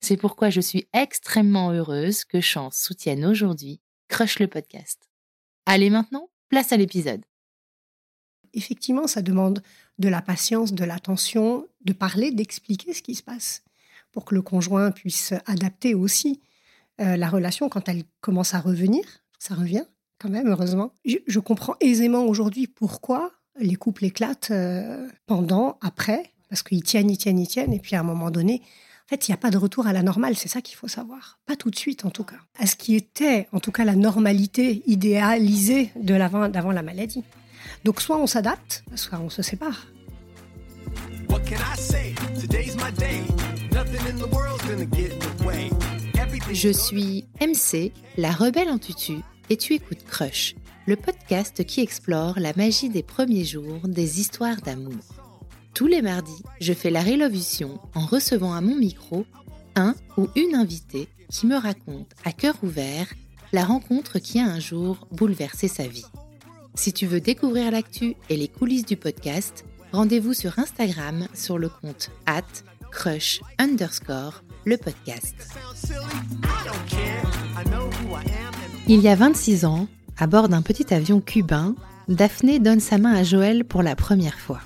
[0.00, 5.08] C'est pourquoi je suis extrêmement heureuse que Chance soutienne aujourd'hui Crush le podcast.
[5.66, 7.24] Allez maintenant, place à l'épisode.
[8.54, 9.62] Effectivement, ça demande
[9.98, 13.62] de la patience, de l'attention, de parler, d'expliquer ce qui se passe
[14.10, 16.40] pour que le conjoint puisse adapter aussi
[17.00, 19.04] euh, la relation quand elle commence à revenir.
[19.38, 19.84] Ça revient
[20.18, 20.92] quand même, heureusement.
[21.04, 27.18] Je, comprends aisément aujourd'hui pourquoi les couples éclatent euh, pendant, après, parce qu'ils tiennent, ils
[27.18, 28.62] tiennent, ils tiennent, et puis à un moment donné,
[29.10, 31.38] fait, il n'y a pas de retour à la normale, c'est ça qu'il faut savoir.
[31.46, 32.36] Pas tout de suite, en tout cas.
[32.58, 37.24] À ce qui était, en tout cas, la normalité idéalisée de l'avant, d'avant la maladie.
[37.84, 39.88] Donc, soit on s'adapte, soit on se sépare.
[46.52, 49.14] Je suis MC, la rebelle en tutu,
[49.48, 50.54] et tu écoutes Crush,
[50.86, 54.94] le podcast qui explore la magie des premiers jours des histoires d'amour.
[55.74, 59.24] Tous les mardis, je fais la révolution en recevant à mon micro
[59.76, 63.06] un ou une invitée qui me raconte à cœur ouvert
[63.52, 66.04] la rencontre qui a un jour bouleversé sa vie.
[66.74, 71.68] Si tu veux découvrir l'actu et les coulisses du podcast, rendez-vous sur Instagram sur le
[71.68, 72.42] compte at
[72.90, 75.34] crush underscore le podcast.
[78.86, 79.88] Il y a 26 ans,
[80.18, 81.74] à bord d'un petit avion cubain,
[82.08, 84.60] Daphné donne sa main à Joël pour la première fois.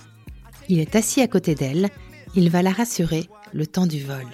[0.68, 1.90] Il est assis à côté d'elle,
[2.34, 4.26] il va la rassurer le temps du vol.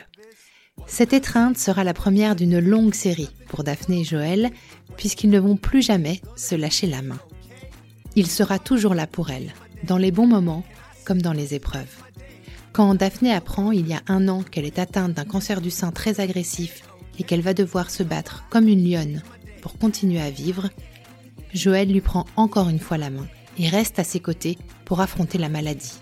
[0.86, 4.50] Cette étreinte sera la première d'une longue série pour Daphné et Joël,
[4.96, 7.20] puisqu'ils ne vont plus jamais se lâcher la main.
[8.16, 9.52] Il sera toujours là pour elle,
[9.84, 10.64] dans les bons moments
[11.04, 11.96] comme dans les épreuves.
[12.72, 15.90] Quand Daphné apprend il y a un an qu'elle est atteinte d'un cancer du sein
[15.90, 16.82] très agressif
[17.18, 19.22] et qu'elle va devoir se battre comme une lionne
[19.60, 20.70] pour continuer à vivre,
[21.52, 23.26] Joël lui prend encore une fois la main
[23.58, 26.00] et reste à ses côtés pour affronter la maladie.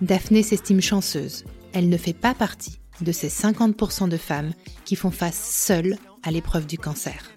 [0.00, 1.44] Daphné s'estime chanceuse.
[1.74, 4.52] Elle ne fait pas partie de ces 50% de femmes
[4.84, 7.30] qui font face seules à l'épreuve du cancer.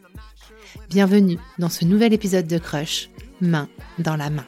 [0.89, 3.09] Bienvenue dans ce nouvel épisode de Crush,
[3.41, 3.67] main
[3.99, 4.45] dans la main.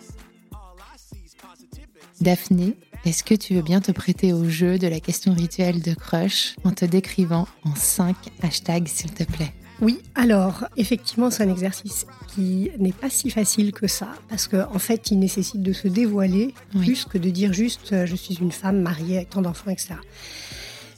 [2.22, 5.94] Daphné, est-ce que tu veux bien te prêter au jeu de la question rituelle de
[5.94, 9.54] crush en te décrivant en 5 hashtags, s'il te plaît?
[9.82, 14.74] Oui, alors effectivement, c'est un exercice qui n'est pas si facile que ça, parce qu'en
[14.74, 18.36] en fait, il nécessite de se dévoiler plus que de dire juste euh, je suis
[18.36, 19.96] une femme mariée avec tant d'enfants, etc.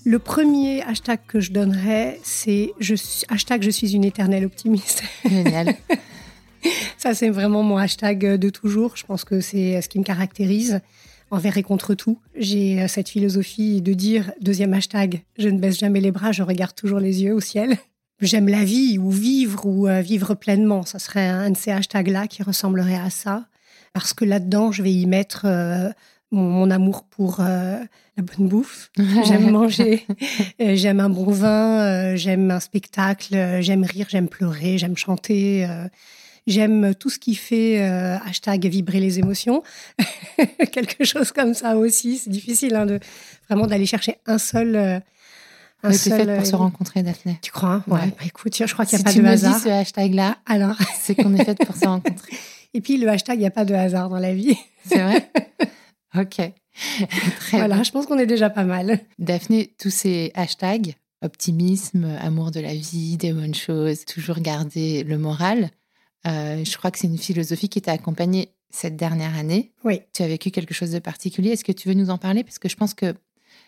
[0.06, 2.94] Le premier hashtag que je donnerais, c'est je,
[3.30, 5.04] hashtag je suis une éternelle optimiste.
[5.26, 5.76] Génial.
[6.98, 8.96] ça, c'est vraiment mon hashtag de toujours.
[8.96, 10.82] Je pense que c'est ce qui me caractérise
[11.32, 12.20] envers et contre tout.
[12.38, 16.44] J'ai euh, cette philosophie de dire, deuxième hashtag, je ne baisse jamais les bras, je
[16.44, 17.78] regarde toujours les yeux au ciel.
[18.22, 20.84] J'aime la vie ou vivre ou euh, vivre pleinement.
[20.84, 23.46] Ça serait un de ces hashtags-là qui ressemblerait à ça.
[23.94, 25.90] Parce que là-dedans, je vais y mettre euh,
[26.32, 27.88] mon, amour pour la
[28.18, 28.92] bonne bouffe.
[29.26, 30.06] J'aime manger,
[30.60, 35.68] j'aime un bon vin, j'aime un spectacle, j'aime rire, j'aime pleurer, j'aime chanter.
[36.48, 39.64] J'aime tout ce qui fait euh, hashtag vibrer les émotions.
[40.72, 42.18] Quelque chose comme ça aussi.
[42.18, 43.00] C'est difficile hein, de
[43.50, 45.02] vraiment d'aller chercher un seul.
[45.84, 47.38] Un seul, fait pour se euh, rencontrer, Daphné.
[47.42, 48.08] Tu crois Ouais.
[48.08, 49.56] Bah, écoute, je crois qu'il n'y a pas de hasard.
[49.58, 52.34] Si tu me dis ce hashtag-là, alors c'est qu'on est fait pour se rencontrer.
[52.74, 54.58] Et puis le hashtag, il n'y a pas de hasard dans la vie.
[54.86, 55.30] C'est vrai
[56.18, 56.42] Ok.
[57.40, 59.00] Très voilà, je pense qu'on est déjà pas mal.
[59.20, 65.18] Daphné, tous ces hashtags, optimisme, amour de la vie, des bonnes choses, toujours garder le
[65.18, 65.70] moral.
[66.28, 69.72] Euh, je crois que c'est une philosophie qui t'a accompagnée cette dernière année.
[69.84, 70.02] Oui.
[70.14, 71.52] Tu as vécu quelque chose de particulier.
[71.52, 72.44] Est-ce que tu veux nous en parler?
[72.44, 73.14] Parce que je pense que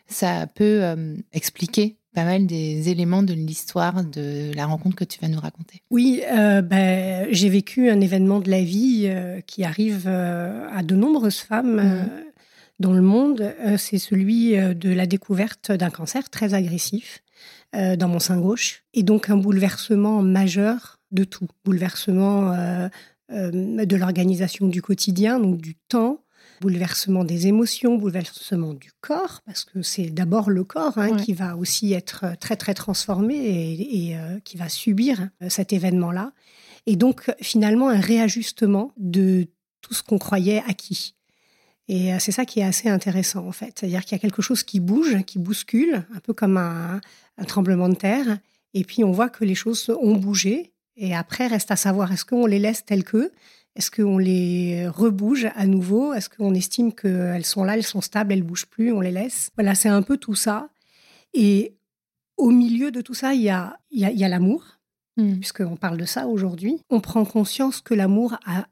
[0.08, 5.20] ça peut euh, expliquer pas mal des éléments de l'histoire de la rencontre que tu
[5.20, 5.82] vas nous raconter.
[5.92, 10.96] Oui, euh, ben, j'ai vécu un événement de la vie euh, qui arrive à de
[10.96, 12.10] nombreuses femmes mmh.
[12.80, 13.54] dans le monde.
[13.78, 17.22] c'est celui de la découverte d'un cancer très agressif
[17.74, 21.48] dans mon sein gauche et donc un bouleversement majeur de tout.
[21.64, 22.52] Bouleversement
[23.30, 26.24] de l'organisation du quotidien, donc du temps,
[26.62, 31.56] bouleversement des émotions, bouleversement du corps, parce que c'est d'abord le corps hein, qui va
[31.56, 36.32] aussi être très très transformé et, euh, qui va subir euh, cet événement-là.
[36.86, 39.48] Et donc finalement un réajustement de
[39.82, 41.16] tout ce qu'on croyait acquis.
[41.88, 43.80] Et euh, c'est ça qui est assez intéressant en fait.
[43.80, 47.02] C'est-à-dire qu'il y a quelque chose qui bouge, qui bouscule, un peu comme un,
[47.38, 48.40] un tremblement de terre.
[48.74, 50.74] Et puis on voit que les choses ont bougé.
[50.96, 53.32] Et après, reste à savoir, est-ce qu'on les laisse telles que
[53.76, 56.14] est-ce qu'on les rebouge à nouveau?
[56.14, 59.52] Est-ce qu'on estime qu'elles sont là, elles sont stables, elles bougent plus, on les laisse?
[59.56, 60.70] Voilà, c'est un peu tout ça.
[61.34, 61.76] Et
[62.38, 64.80] au milieu de tout ça, il y a, y a, l'amour,
[65.18, 65.36] hmm.
[65.36, 66.82] puisqu'on parle de ça aujourd'hui.
[66.90, 68.66] On prend conscience que l'amour a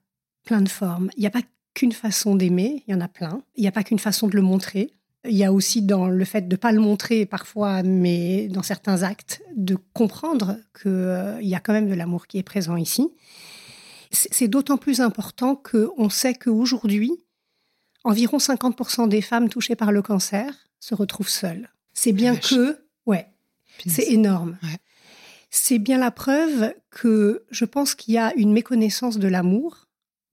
[0.45, 1.09] plein de formes.
[1.17, 3.41] Il n'y a pas qu'une façon d'aimer, il y en a plein.
[3.55, 4.91] Il n'y a pas qu'une façon de le montrer.
[5.29, 8.63] Il y a aussi dans le fait de ne pas le montrer parfois, mais dans
[8.63, 12.77] certains actes, de comprendre qu'il euh, y a quand même de l'amour qui est présent
[12.77, 13.09] ici.
[14.11, 17.11] C'est d'autant plus important qu'on sait qu'aujourd'hui,
[18.03, 21.69] environ 50% des femmes touchées par le cancer se retrouvent seules.
[21.93, 23.27] C'est bien que, ouais,
[23.85, 24.57] c'est énorme.
[25.49, 29.87] C'est bien la preuve que je pense qu'il y a une méconnaissance de l'amour,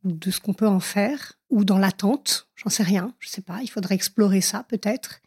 [0.05, 3.61] de ce qu'on peut en faire, ou dans l'attente, j'en sais rien, je sais pas,
[3.63, 5.21] il faudrait explorer ça peut-être.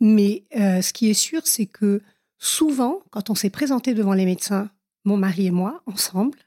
[0.00, 2.02] Mais euh, ce qui est sûr, c'est que
[2.38, 4.70] souvent, quand on s'est présenté devant les médecins
[5.08, 6.38] mon mari et moi, ensemble,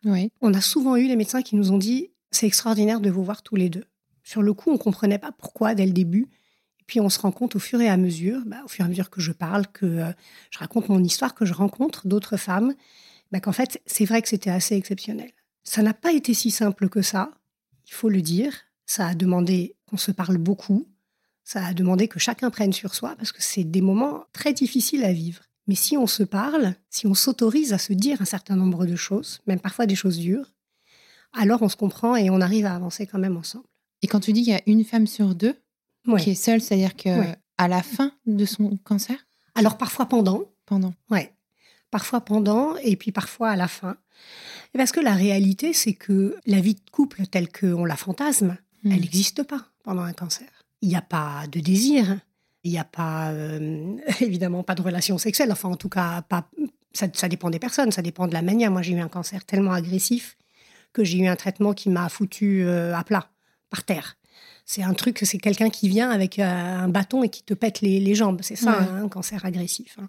[0.42, 3.42] on a souvent eu les médecins qui nous ont dit c'est extraordinaire de vous voir
[3.42, 3.86] tous les deux.
[4.24, 6.30] Sur le coup, on ne comprenait pas pourquoi dès le début.
[6.80, 8.88] Et puis on se rend compte au fur et à mesure, bah, au fur et
[8.88, 10.12] à mesure que je parle, que euh,
[10.52, 12.74] je raconte mon histoire, que je rencontre d'autres femmes,
[13.32, 15.32] bah, qu'en fait, c'est vrai que c'était assez exceptionnel.
[15.64, 17.32] Ça n'a pas été si simple que ça,
[17.88, 18.54] il faut le dire.
[18.86, 20.88] Ça a demandé qu'on se parle beaucoup.
[21.44, 25.04] Ça a demandé que chacun prenne sur soi, parce que c'est des moments très difficiles
[25.04, 25.42] à vivre.
[25.68, 28.96] Mais si on se parle, si on s'autorise à se dire un certain nombre de
[28.96, 30.52] choses, même parfois des choses dures,
[31.34, 33.66] alors on se comprend et on arrive à avancer quand même ensemble.
[34.02, 35.56] Et quand tu dis qu'il y a une femme sur deux
[36.20, 39.18] qui est seule, c'est-à-dire que à la fin de son cancer?
[39.56, 40.46] Alors parfois pendant.
[40.66, 40.94] Pendant.
[41.10, 41.34] Ouais.
[41.92, 43.98] Parfois pendant et puis parfois à la fin.
[44.74, 48.92] Parce que la réalité, c'est que la vie de couple telle qu'on la fantasme, hmm.
[48.92, 50.48] elle n'existe pas pendant un cancer.
[50.82, 52.18] Il n'y a pas de désir,
[52.64, 55.52] il n'y a pas, euh, évidemment, pas de relation sexuelle.
[55.52, 56.50] Enfin, en tout cas, pas,
[56.94, 58.72] ça, dépend des personnes, ça dépend de la manière.
[58.72, 60.38] Moi, j'ai eu un cancer tellement agressif
[60.94, 63.30] que j'ai eu un traitement qui m'a foutu euh, à plat,
[63.70, 64.18] par terre.
[64.66, 67.82] C'est un truc, c'est quelqu'un qui vient avec euh, un bâton et qui te pète
[67.82, 68.42] les, jambes.
[68.44, 69.98] C'est ça, hein, un cancer agressif.
[70.00, 70.08] Hein.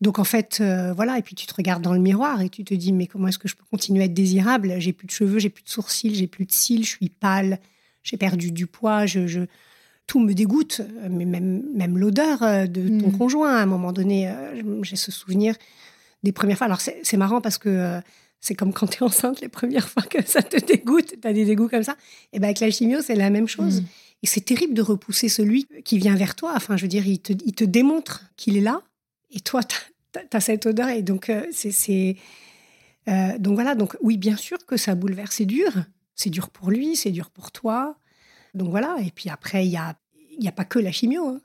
[0.00, 0.62] Donc en fait,
[0.96, 3.28] voilà, et puis tu te regardes dans le miroir et tu te dis, mais comment
[3.28, 4.76] est-ce que je peux continuer à être désirable?
[4.78, 7.58] J'ai plus de cheveux, j'ai plus de sourcils, j'ai plus de cils, je suis pâle,
[8.02, 9.40] j'ai perdu du poids, je, je,
[10.10, 13.16] tout me dégoûte, mais même, même l'odeur euh, de ton mm.
[13.16, 13.54] conjoint.
[13.54, 15.54] À un moment donné, euh, j'ai ce souvenir
[16.24, 16.64] des premières fois.
[16.64, 18.00] Alors, c'est marrant parce que euh,
[18.40, 21.32] c'est comme quand tu es enceinte les premières fois que ça te dégoûte, tu as
[21.32, 21.96] des dégoûts comme ça.
[22.32, 23.82] Et bien, avec la chimio, c'est la même chose.
[23.82, 23.84] Mm.
[24.24, 26.54] Et c'est terrible de repousser celui qui vient vers toi.
[26.56, 28.82] Enfin, je veux dire, il te, il te démontre qu'il est là.
[29.30, 29.76] Et toi, tu
[30.32, 30.88] as, cette odeur.
[30.88, 32.16] Et donc, c'est.
[33.06, 35.36] donc voilà, donc oui, bien sûr que ça bouleverse.
[35.36, 35.70] C'est dur.
[36.16, 37.96] C'est dur pour lui, c'est dur pour toi.
[38.54, 39.94] Donc voilà, et puis après, il n'y a,
[40.44, 41.26] y a pas que la chimio.
[41.28, 41.40] Hein.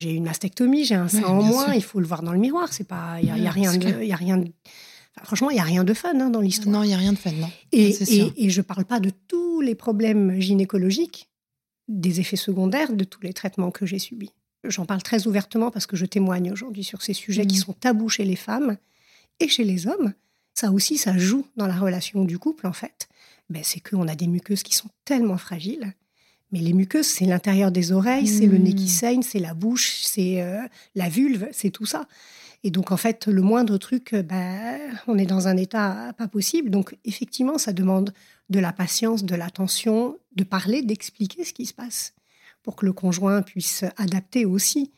[0.00, 2.72] J'ai une mastectomie, j'ai un sein en moins, il faut le voir dans le miroir.
[2.72, 4.42] C'est pas, il y, a, rien de, y a rien
[5.22, 6.72] franchement, il y a rien de fun hein, dans l'histoire.
[6.72, 7.50] Non, il y a rien de fun, non.
[7.72, 11.28] Et, et, et je parle pas de tous les problèmes gynécologiques,
[11.88, 14.32] des effets secondaires de tous les traitements que j'ai subis.
[14.64, 17.62] J'en parle très ouvertement parce que je témoigne aujourd'hui sur ces sujets qui mmh.
[17.62, 18.76] sont tabous chez les femmes
[19.38, 20.12] et chez les hommes.
[20.54, 23.08] Ça aussi, ça joue dans la relation du couple, en fait.
[23.48, 25.94] Ben, c'est qu'on a des muqueuses qui sont tellement fragiles
[26.52, 28.88] mais les muqueuses, c'est l'intérieur des oreilles, c'est le nez qui mmh.
[28.88, 30.62] saigne, c'est la bouche, c'est euh,
[30.94, 32.06] la vulve, c'est tout ça.
[32.62, 34.76] Et donc, en fait, le moindre truc, euh, bah,
[35.06, 36.70] on est dans un état pas possible.
[36.70, 38.12] Donc, effectivement, ça demande
[38.50, 42.14] de la patience, de l'attention, de parler, d'expliquer ce qui se passe
[42.62, 44.90] pour que le conjoint puisse adapter aussi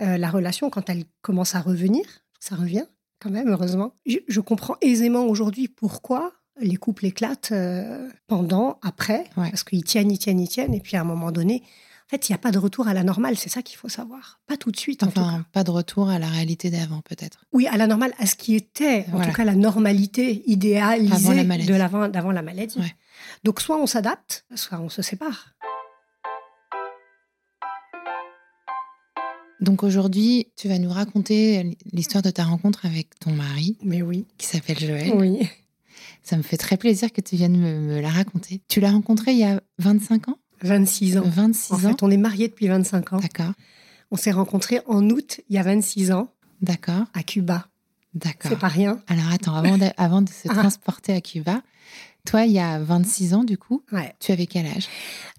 [0.00, 2.04] euh, la relation quand elle commence à revenir.
[2.38, 2.84] Ça revient
[3.18, 3.94] quand même, heureusement.
[4.06, 10.18] je comprends aisément aujourd'hui pourquoi les couples éclatent euh, pendant, après, parce qu'ils tiennent, ils
[10.18, 11.62] tiennent, ils tiennent, et puis à un moment donné,
[12.08, 14.40] fait, il n'y a pas de retour à la normale, c'est ça qu'il faut savoir.
[14.48, 15.20] Pas tout de suite, en tout cas.
[15.20, 17.44] Enfin, pas de retour à la réalité d'avant, peut-être.
[17.52, 21.32] Oui, à la normale, à ce qui était, en tout cas, la normalité idéalisée Avant
[21.32, 21.68] la maladie.
[21.68, 22.80] de l'avant- d'avant la maladie.
[22.80, 22.94] Ouais.
[23.44, 25.54] Donc, soit on s'adapte, soit on se sépare.
[29.60, 34.26] Donc aujourd'hui, tu vas nous raconter l'histoire de ta rencontre avec ton mari, Mais oui.
[34.38, 35.12] qui s'appelle Joël.
[35.14, 35.48] Oui.
[36.22, 38.60] Ça me fait très plaisir que tu viennes me, me la raconter.
[38.68, 40.38] Tu l'as rencontré il y a 25 ans?
[40.62, 41.22] 26 ans.
[41.24, 43.18] 26 En ans fait, on est mariés depuis 25 ans.
[43.20, 43.52] D'accord,
[44.10, 46.28] On s'est rencontrés en août, il y a 26 ans,
[46.60, 47.66] d'accord, à Cuba.
[48.14, 48.50] d'accord.
[48.50, 49.00] C'est pas rien.
[49.08, 50.54] Alors attends, avant de, avant de se Ah.
[50.54, 51.62] transporter à Cuba,
[52.26, 54.12] toi, il y a 26 ans, du coup, Ouais.
[54.20, 54.86] tu avais quel âge?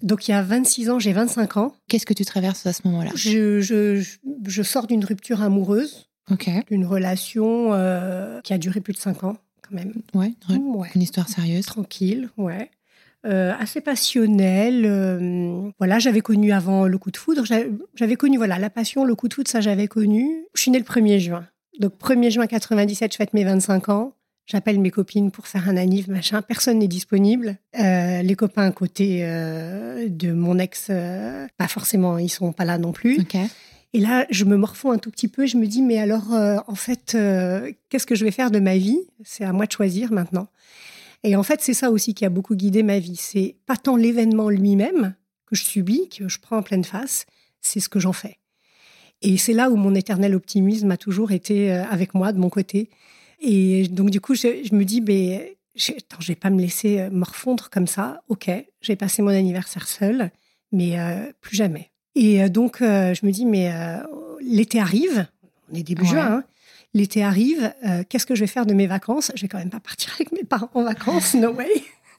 [0.02, 1.76] Donc, il y a 26 ans, j'ai 25 ans.
[1.88, 3.12] Qu'est-ce que tu traverses à ce moment-là?
[3.14, 4.04] Je, je,
[4.48, 9.22] je sors d'une rupture amoureuse, Ok, d'une relation euh, qui a duré plus de 5
[9.22, 9.36] ans,
[9.72, 9.92] même.
[10.14, 10.88] ouais, une, Ouais.
[10.94, 11.66] une histoire sérieuse.
[11.66, 12.70] Tranquille, ouais.
[13.24, 14.84] Euh, assez passionnelle.
[14.84, 17.44] euh, voilà, j'avais connu avant le coup de foudre.
[17.94, 20.44] J'avais connu voilà la passion, le coup de foudre, ça j'avais connu.
[20.54, 21.46] Je suis née le 1er juin.
[21.78, 24.14] Donc 1er juin 97, je fête mes 25 ans.
[24.46, 26.42] J'appelle mes copines pour faire un anniv, machin.
[26.42, 27.56] Personne n'est disponible.
[27.78, 30.88] Euh, les copains à côté de mon ex,
[31.56, 33.18] pas forcément, ils sont pas là non plus.
[33.94, 35.46] Et là, je me morfonds un tout petit peu.
[35.46, 38.58] Je me dis, mais alors, euh, en fait, euh, qu'est-ce que je vais faire de
[38.58, 39.00] ma vie?
[39.22, 40.48] C'est à moi de choisir maintenant.
[41.24, 43.16] Et en fait, c'est ça aussi qui a beaucoup guidé ma vie.
[43.16, 45.14] C'est pas tant l'événement lui-même
[45.46, 47.26] que je subis, que je prends en pleine face,
[47.60, 48.38] c'est ce que j'en fais.
[49.20, 52.48] Et c'est là où mon éternel optimisme a toujours été euh, avec moi, de mon
[52.48, 52.88] côté.
[53.40, 55.58] Et donc, du coup, je, me dis, mais
[55.90, 58.22] attends, je vais pas me laisser morfondre comme ça.
[58.28, 60.30] Ok, j'ai passé mon anniversaire seule,
[60.70, 60.96] mais
[61.40, 61.91] plus jamais.
[62.14, 63.98] Et euh, donc, euh, je me dis, mais euh,
[64.40, 65.26] l'été arrive,
[65.72, 66.08] on est début Ouais.
[66.08, 66.44] juin, hein.
[66.94, 69.32] l'été arrive, euh, qu'est-ce que je vais faire de mes vacances?
[69.34, 71.68] Je vais quand même pas partir avec mes parents en vacances, no way.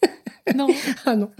[0.55, 0.67] non,
[1.05, 1.31] Ah non.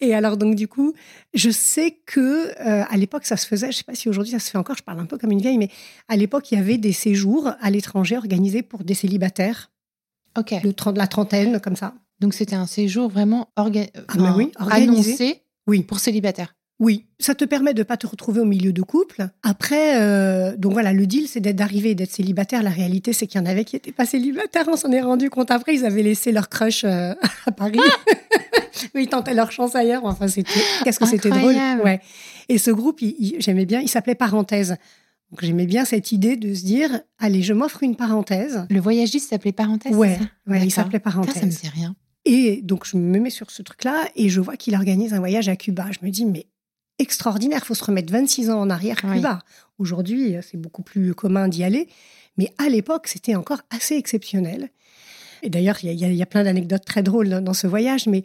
[0.00, 0.92] Et alors donc du coup,
[1.34, 3.70] je sais que euh, à l'époque ça se faisait.
[3.72, 4.76] Je sais pas si aujourd'hui ça se fait encore.
[4.76, 5.70] Je parle un peu comme une vieille, mais
[6.08, 9.70] à l'époque il y avait des séjours à l'étranger organisés pour des célibataires
[10.36, 10.62] ok.
[10.62, 11.94] de 30, la trentaine comme ça.
[12.20, 15.12] Donc c'était un séjour vraiment orga- Ah, bah oui, organisé.
[15.12, 15.82] annoncé Oui.
[15.82, 16.54] pour célibataires.
[16.80, 19.28] Oui, ça te permet de pas te retrouver au milieu de couple.
[19.42, 22.62] Après, euh, donc voilà, le deal, c'est d'être d'arriver et d'être célibataire.
[22.62, 24.64] La réalité, c'est qu'il y en avait qui n'étaient pas célibataires.
[24.66, 25.74] On s'en est rendu compte après.
[25.74, 27.14] Ils avaient laissé leur crush euh,
[27.46, 27.78] à Paris.
[28.94, 30.06] Mais ils tentaient leur chance ailleurs.
[30.06, 31.54] Enfin, c'était qu'est-ce que c'était drôle.
[31.84, 32.00] Ouais.
[32.48, 33.00] Et ce groupe,
[33.38, 33.80] j'aimais bien.
[33.80, 34.76] Il s'appelait Parenthèse.
[35.30, 38.66] Donc j'aimais bien cette idée de se dire, allez, je m'offre une parenthèse.
[38.68, 41.60] Le voyagiste s'appelait Parenthèse Ouais, ça ouais, il s'appelait Putain, ça me Parenthèse.
[41.60, 41.94] dit rien.
[42.24, 45.48] Et donc, je me mets sur ce truc-là et je vois qu'il organise un voyage
[45.48, 45.86] à Cuba.
[45.92, 46.46] Je me dis, mais
[47.00, 49.16] extraordinaire, faut se remettre 26 ans en arrière, Oui.
[49.16, 49.40] Cuba.
[49.78, 51.88] Aujourd'hui, c'est beaucoup plus commun d'y aller.
[52.36, 54.68] Mais à l'époque, c'était encore assez exceptionnel.
[55.42, 57.28] Et d'ailleurs, il y, a- il y a- il y a plein d'anecdotes très drôles
[57.30, 58.24] dans, dans ce voyage, mais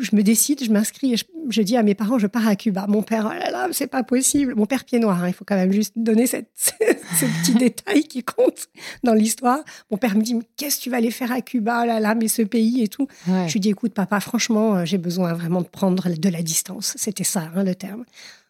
[0.00, 2.56] je me décide, je m'inscris et je, je dis à mes parents, je pars à
[2.56, 2.86] Cuba.
[2.88, 4.54] Mon père, oh là là, c'est pas possible.
[4.54, 8.04] Mon père pied noir, hein, il faut quand même juste donner cette, ce petit détail
[8.04, 8.68] qui compte
[9.02, 9.60] dans l'histoire.
[9.90, 12.00] Mon père me dit, mais qu'est-ce que tu vas aller faire à Cuba, oh là
[12.00, 13.06] là, mais ce pays et tout.
[13.28, 13.48] Ouais.
[13.48, 16.94] Je lui dis, écoute, papa, franchement, euh, j'ai besoin vraiment de prendre de la distance.
[16.96, 18.04] C'était ça, hein, le terme.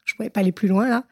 [0.05, 1.05] Je pouvais pas aller plus loin, là.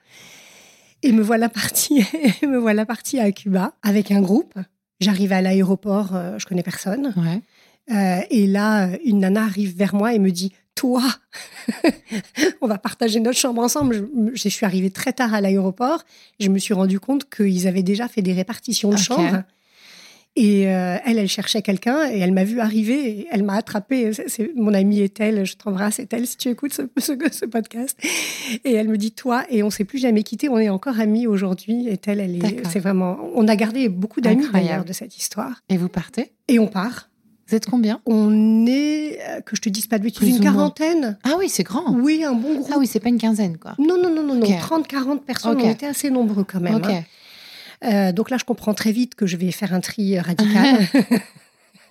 [1.02, 2.04] Et me voilà partie,
[2.42, 4.54] me voilà partie à Cuba avec un groupe.
[5.00, 7.12] J'arrive à l'aéroport, euh, je connais personne.
[7.16, 7.42] Ouais.
[7.90, 11.02] Euh, et là, une nana arrive vers moi et me dit, toi,
[12.60, 14.08] on va partager notre chambre ensemble.
[14.34, 16.02] Je, je suis arrivée très tard à l'aéroport.
[16.40, 19.00] Je me suis rendu compte qu'ils avaient déjà fait des répartitions de Ok.
[19.00, 19.42] chambres.
[20.34, 24.12] Et euh, elle, elle cherchait quelqu'un et elle m'a vu arriver et elle m'a attrapée.
[24.56, 27.98] Mon amie est elle, je t'embrasse, est elle si tu écoutes ce, ce, ce podcast.
[28.64, 31.26] Et elle me dit toi et on s'est plus jamais quitté, on est encore amis
[31.26, 31.86] aujourd'hui.
[31.86, 35.60] Et elle, elle est, c'est vraiment, on a gardé beaucoup d'amis d'ailleurs de cette histoire.
[35.68, 36.32] Et vous partez?
[36.48, 37.10] Et on part.
[37.52, 38.00] Vous êtes combien?
[38.06, 41.18] On est, euh, que je te dise pas de bêtises, Plus une quarantaine.
[41.22, 41.92] Ah oui, c'est grand.
[41.92, 42.70] Oui, un bon groupe.
[42.72, 43.74] Ah oui, c'est pas une quinzaine, quoi.
[43.78, 44.46] Non, non, non, non, non.
[44.46, 44.58] Ok.
[44.58, 45.64] 30, 40 personnes, Ok.
[45.66, 46.76] on était assez nombreux quand même.
[46.76, 46.86] ok.
[46.88, 47.04] hein.
[47.84, 50.78] Euh, donc là, je comprends très vite que je vais faire un tri euh, radical.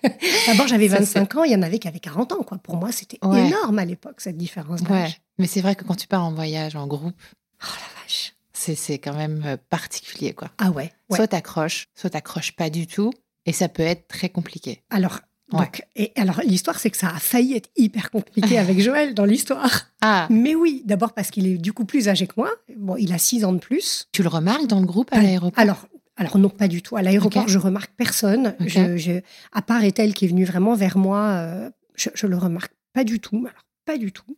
[0.48, 2.42] D'abord, j'avais Ça, 25 ans, il y en avait qui avaient 40 ans.
[2.42, 2.58] Quoi.
[2.58, 3.46] Pour moi, c'était Ouais.
[3.46, 4.88] énorme à l'époque, cette différence Ouais.
[4.88, 5.20] d'âge.
[5.38, 7.14] Mais c'est vrai que quand tu pars en voyage en groupe,
[7.62, 8.34] Oh la vache.
[8.52, 10.48] c'est quand même particulier, quoi.
[10.58, 10.90] Ah ouais.
[11.08, 11.16] ouais.
[11.18, 13.12] Soit t'accroches, soit t'accroches pas du tout.
[13.46, 14.82] Et ça peut être très compliqué.
[14.90, 15.20] Alors,
[15.52, 15.60] Ouais.
[15.60, 19.24] donc, et alors l'histoire, c'est que ça a failli être hyper compliqué avec Joël dans
[19.24, 19.86] l'histoire.
[20.00, 22.50] Ah, Mais oui, d'abord parce qu'il est du coup plus âgé que moi.
[22.76, 24.08] Bon, il a 6 ans de plus.
[24.12, 25.58] tu le remarques dans le groupe à l'aéroport?
[25.60, 26.96] Alors, alors non, pas du tout.
[26.96, 27.48] À l'aéroport, Ok.
[27.48, 28.54] je remarque personne.
[28.60, 29.20] Je, je-
[29.52, 33.04] à part Ethel qui est venue vraiment vers moi, euh, je, je le remarque pas
[33.04, 33.36] du tout.
[33.38, 34.36] Alors, pas du tout.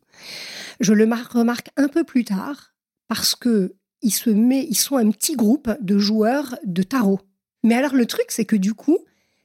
[0.81, 2.73] Je le mar- remarque un peu plus tard
[3.09, 7.21] parce que il se met, ils sont un petit groupe de joueurs de tarot.
[7.63, 8.99] Mais alors le truc, c'est que du coup,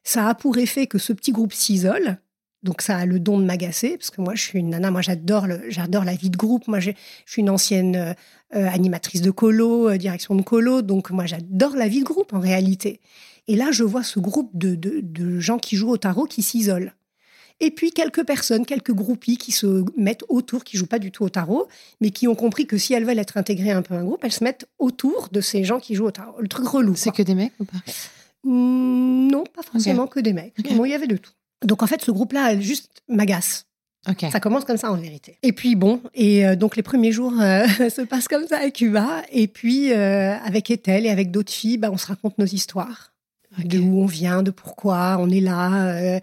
[0.03, 2.17] ça a pour effet que ce petit groupe s'isole
[2.63, 5.01] Donc ça a le don de m'agacer parce que moi je suis une nana, moi
[5.01, 6.67] j'adore j'adore la vie de groupe.
[6.67, 6.91] Moi je
[7.25, 8.13] suis une ancienne euh,
[8.55, 12.33] euh, animatrice de colo, euh, direction de colo, donc moi j'adore la vie de groupe
[12.33, 12.99] en réalité.
[13.47, 16.93] Et là je vois ce groupe de, de, gens qui jouent au tarot qui s'isolent.
[17.61, 21.25] Et puis quelques personnes, quelques groupies qui se mettent autour, qui jouent pas du tout
[21.25, 21.67] au tarot,
[21.99, 24.23] mais qui ont compris que si elles veulent être intégrées un peu à un groupe,
[24.23, 26.39] elles se mettent autour de ces gens qui jouent au tarot.
[26.39, 26.95] Le truc relou.
[26.95, 27.79] C'est que des mecs ou pas?
[28.43, 30.53] Non, pas forcément que des mecs.
[30.57, 31.31] il y avait de tout.
[31.63, 33.65] Donc en fait, ce groupe-là, juste m'agace.
[34.31, 35.37] Ça commence comme ça en vérité.
[35.43, 38.69] Et puis bon, et euh, donc les premiers jours euh, se passent comme ça à
[38.69, 39.23] Cuba.
[39.31, 43.13] Et puis euh, avec Ethel et avec d'autres filles, bah, on se raconte nos histoires.
[43.57, 46.19] De où on vient, de pourquoi on est là,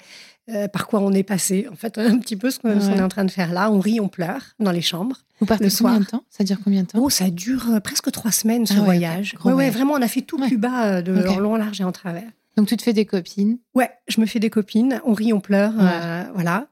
[0.72, 1.66] par quoi on est passé.
[1.72, 3.70] En fait, un petit peu ce qu'on est en train de faire là.
[3.70, 5.18] On rit, on pleure dans les chambres.
[5.40, 5.92] Vous partez le soir.
[5.92, 6.24] combien de temps?
[6.30, 6.98] Ça dure combien de temps?
[7.00, 9.34] Oh, ça dure presque trois semaines ce ah voyage.
[9.44, 12.30] Ouais, ouais, vraiment, on a fait tout Cuba de long, large et en travers.
[12.56, 13.58] Donc tu te fais des copines?
[13.74, 15.00] Ouais, je me fais des copines.
[15.04, 16.68] On rit, on pleure, euh, voilà.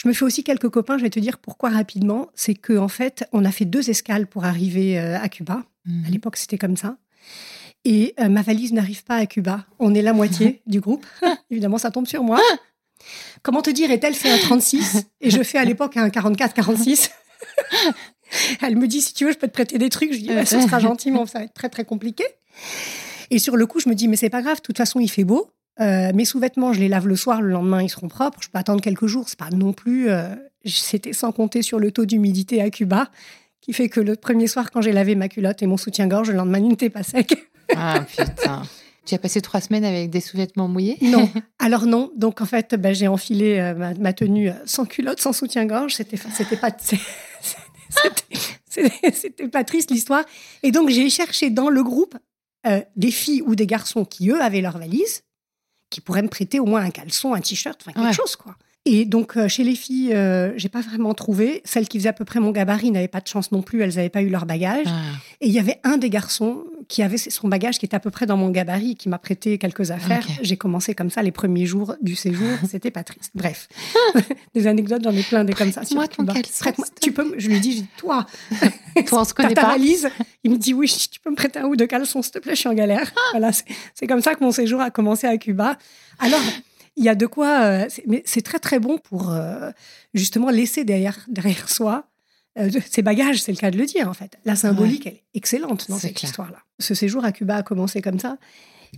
[0.00, 0.96] Je me fais aussi quelques copains.
[0.96, 2.28] Je vais te dire pourquoi rapidement.
[2.34, 5.64] C'est que en fait, on a fait deux escales pour arriver euh, à Cuba.
[5.86, 6.04] Mhm.
[6.06, 6.96] À l'époque, c'était comme ça.
[7.84, 9.66] Et euh, ma valise n'arrive pas à Cuba.
[9.80, 11.04] On est la moitié du groupe.
[11.50, 12.40] Évidemment, ça tombe sur moi.
[13.42, 17.10] Comment te dire, est-elle fait un 36 et je fais à l'époque un 44-46
[18.62, 20.12] Elle me dit, si tu veux, je peux te prêter des trucs.
[20.12, 22.24] Je dis, ce sera gentil, mais ça va être très, très compliqué.
[23.30, 25.08] Et sur le coup, je me dis, mais c'est pas grave, de toute façon, il
[25.08, 25.50] fait beau.
[25.80, 28.38] Euh, mes sous-vêtements, je les lave le soir, le lendemain, ils seront propres.
[28.42, 29.28] Je peux attendre quelques jours.
[29.28, 30.08] C'est pas non plus.
[30.08, 30.34] Euh,
[30.64, 33.08] c'était sans compter sur le taux d'humidité à Cuba,
[33.60, 36.36] qui fait que le premier soir, quand j'ai lavé ma culotte et mon soutien-gorge, le
[36.36, 37.50] lendemain, il n'était pas sec.
[37.76, 38.62] Ah putain.
[39.06, 41.30] Tu as passé trois semaines avec des sous-vêtements mouillés Non.
[41.58, 42.10] Alors non.
[42.16, 45.94] Donc en fait, bah, j'ai enfilé euh, ma, tenue sans culotte, sans soutien-gorge.
[45.94, 46.70] C'était, c'était pas.
[48.68, 50.24] C'était pas triste l'histoire.
[50.62, 52.16] Et donc j'ai cherché dans le groupe
[52.66, 55.22] euh, des filles ou des garçons qui, eux, avaient leur valise,
[55.90, 58.56] qui pourraient me prêter au moins un caleçon, un t-shirt, enfin quelque chose, quoi.
[58.86, 61.62] Et donc, euh, chez les filles, euh, j'ai pas vraiment trouvé.
[61.64, 63.94] Celles qui faisaient à peu près mon gabarit n'avaient pas de chance non plus, elles
[63.94, 64.86] n'avaient pas eu leur bagage.
[64.88, 65.00] Ah.
[65.40, 68.10] Et il y avait un des garçons qui avait son bagage qui était à peu
[68.10, 70.26] près dans mon gabarit, qui m'a prêté quelques affaires.
[70.42, 72.46] J'ai commencé comme ça les premiers jours du séjour.
[72.68, 73.30] C'était pas triste.
[73.34, 73.68] Bref,
[74.54, 75.80] des anecdotes, j'en ai plein des comme ça.
[75.94, 78.26] Moi, ton caleçon, tu peux, je lui dis, toi,
[79.06, 79.68] toi, on se connaît pas.
[79.68, 80.10] valise.
[80.42, 82.54] Il me dit, oui, tu peux me prêter un ou deux caleçons, s'il te plaît,
[82.54, 83.10] je suis en galère.
[83.30, 83.50] voilà,
[83.94, 85.78] c'est comme ça que mon séjour a commencé à Cuba.
[86.18, 86.42] Alors,
[86.96, 87.62] il y a de quoi.
[87.62, 89.70] Euh, mais c'est très très bon pour euh,
[90.12, 92.08] justement laisser derrière derrière soi
[92.58, 93.42] euh, ses bagages.
[93.42, 94.38] C'est le cas de le dire en fait.
[94.44, 96.58] La symbolique, elle est excellente dans cette histoire-là.
[96.78, 98.38] Ce séjour à Cuba a commencé comme ça.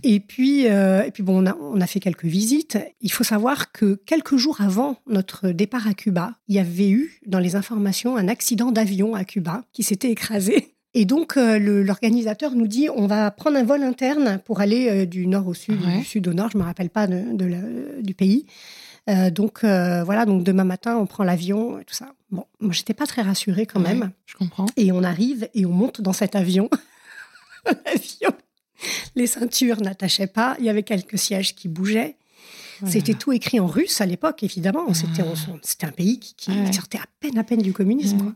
[0.03, 2.77] Et puis, et puis bon, on a, on a fait quelques visites.
[3.01, 7.19] Il faut savoir que quelques jours avant notre départ à Cuba, il y avait eu
[7.25, 10.76] dans les informations un accident d'avion à Cuba qui s'était écrasé.
[10.99, 15.05] Et donc, euh, l'organisateur nous dit on va prendre un vol interne pour aller euh,
[15.05, 18.15] du nord au sud, du sud au nord, je ne me rappelle pas de, du
[18.15, 18.47] pays.
[19.07, 22.13] Euh, donc, voilà, donc demain matin, on prend l'avion et tout ça.
[22.31, 24.09] Bon, moi, j'étais pas très rassurée quand même.
[24.25, 24.65] Je comprends.
[24.75, 26.67] Et on arrive et on monte dans cet avion.
[27.85, 28.31] L'avion,
[29.15, 32.15] les ceintures n'attachaient pas, il y avait quelques sièges qui bougeaient.
[32.87, 34.87] C'était tout écrit en russe à l'époque, évidemment.
[35.61, 38.33] C'était un pays qui, sortait à peine à peine du communisme.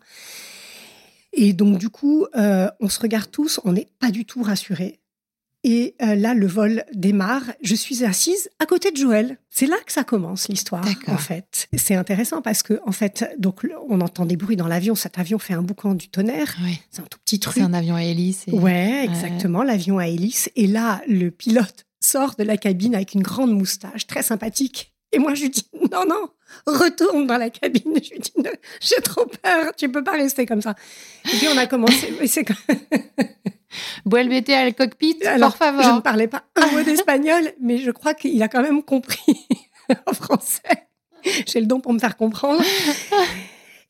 [1.34, 5.02] Et donc, du coup, euh, on se regarde tous, on n'est pas du tout rassurés.
[5.63, 7.44] Et euh, là, le vol démarre.
[7.62, 9.38] Je suis assise à côté de Joël.
[9.52, 11.67] C'est là que ça commence l'histoire, en fait.
[11.78, 14.96] C'est intéressant parce que, en fait, donc on entend des bruits dans l'avion.
[14.96, 16.58] Cet avion fait un boucan du tonnerre.
[16.89, 17.56] C'est un tout petit truc.
[17.56, 18.48] C'est un avion à hélice.
[18.48, 18.52] Et...
[18.52, 20.50] Ouais, exactement, l'avion à hélice.
[20.56, 24.94] Et là, le pilote sort de la cabine avec une grande moustache, très sympathique.
[25.13, 26.30] Et moi, je lui dis non, non,
[26.65, 28.00] retourne dans la cabine.
[28.02, 28.34] Je lui dis
[28.80, 30.76] j'ai trop peur, tu peux pas rester comme ça.
[31.26, 32.13] Et puis on a commencé.
[32.28, 32.45] c'est
[34.06, 35.84] Vuelvete al cockpit, por favor.
[35.84, 39.47] Je ne parlais pas un mot d'espagnol, mais je crois qu'il a quand même compris
[40.06, 40.88] en français.
[41.45, 42.63] J'ai le don pour me faire comprendre.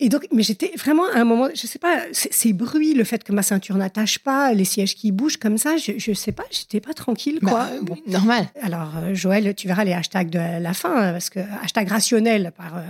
[0.02, 3.22] Et donc, mais j'étais vraiment à un moment, je sais pas, ces bruits, le fait
[3.22, 6.42] que ma ceinture n'attache pas, les sièges qui bougent comme ça, je, je sais pas,
[6.50, 7.68] j'étais pas tranquille, quoi.
[7.82, 8.48] Bah, normal.
[8.60, 12.52] Alors, euh, Joël, tu verras les hashtags de la fin, hein, parce que hashtag rationnel
[12.56, 12.80] par, euh,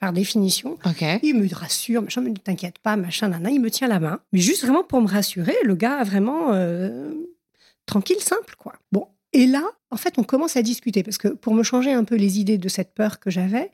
[0.00, 0.76] par définition.
[1.22, 4.18] Il me rassure, machin, ne t'inquiète pas, machin, nana, il me tient la main.
[4.32, 7.12] Mais juste vraiment pour me rassurer, le gars vraiment euh,
[7.86, 8.72] tranquille, simple, quoi.
[8.90, 9.06] Bon.
[9.32, 12.16] Et là, en fait, on commence à discuter, parce que pour me changer un peu
[12.16, 13.70] les idées de cette peur que j'avais,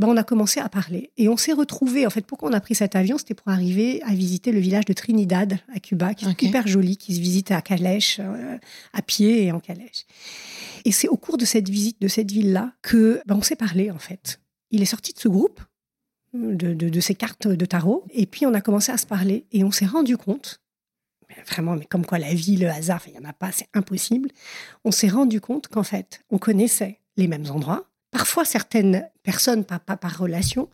[0.00, 1.10] ben, on a commencé à parler.
[1.18, 3.18] Et on s'est retrouvés, en fait, pourquoi on a pris cet avion?
[3.18, 6.96] C'était pour arriver à visiter le village de Trinidad, à Cuba, qui est hyper joli,
[6.96, 8.56] qui se visite à calèche, euh,
[8.94, 10.06] à pied et en calèche.
[10.86, 13.90] Et c'est au cours de cette visite de cette ville-là que ben, on s'est parlé,
[13.90, 14.40] en fait.
[14.70, 15.60] Il est sorti de ce groupe,
[16.32, 19.64] de, de, ces cartes de tarot, et puis on a commencé à se parler, et
[19.64, 20.62] on s'est rendu compte,
[21.46, 24.30] vraiment, mais comme quoi la vie, le hasard, il n'y en a pas, c'est impossible,
[24.84, 29.78] on s'est rendu compte qu'en fait, on connaissait les mêmes endroits, parfois certaines personnes, pas,
[29.78, 30.68] par relation,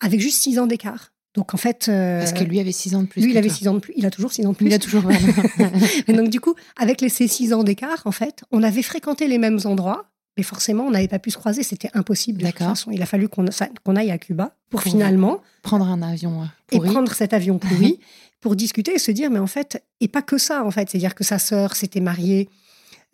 [0.00, 1.12] avec juste six ans d'écart.
[1.34, 1.86] Donc en fait.
[1.86, 3.22] Parce que lui avait six ans de plus.
[3.22, 3.92] Lui, il avait six ans de plus.
[3.96, 4.66] Il a toujours six ans de plus.
[4.66, 5.04] Il a toujours.
[6.08, 9.28] Et donc du coup, avec les, ces six ans d'écart, en fait, on avait fréquenté
[9.28, 11.62] les mêmes endroits, mais forcément, on n'avait pas pu se croiser.
[11.62, 12.42] C'était impossible.
[12.42, 16.48] De toute façon, il a fallu qu'on aille à Cuba pour, finalement prendre un avion
[16.66, 16.88] pourri.
[16.88, 18.00] et prendre cet avion pourri
[18.40, 21.14] pour discuter et se dire, mais en fait, et pas que ça, en fait, c'est-à-dire
[21.14, 22.48] que sa sœur s'était mariée,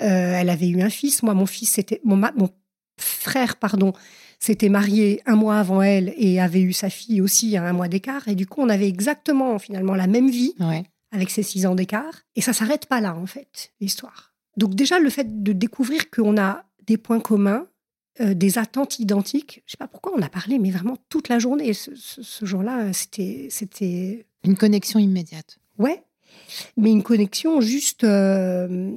[0.02, 1.22] euh, elle avait eu un fils.
[1.22, 2.50] Moi, mon fils, c'était mon, mon
[2.98, 3.92] frère, pardon,
[4.38, 7.88] s'était marié un mois avant elle et avait eu sa fille aussi à un mois
[7.88, 8.28] d'écart.
[8.28, 10.54] Et du coup, on avait exactement finalement la même vie
[11.12, 12.22] avec ces six ans d'écart.
[12.34, 14.34] Et ça s'arrête pas là, en fait, l'histoire.
[14.56, 17.66] Donc déjà, le fait de découvrir qu'on a des points communs,
[18.20, 19.62] euh, des attentes identiques.
[19.66, 21.74] Je sais pas pourquoi on a parlé, mais vraiment toute la journée.
[21.74, 25.58] Ce, jour-là, c'était, c'était une connexion immédiate.
[25.78, 26.02] Ouais,
[26.78, 28.90] mais une connexion juste, euh,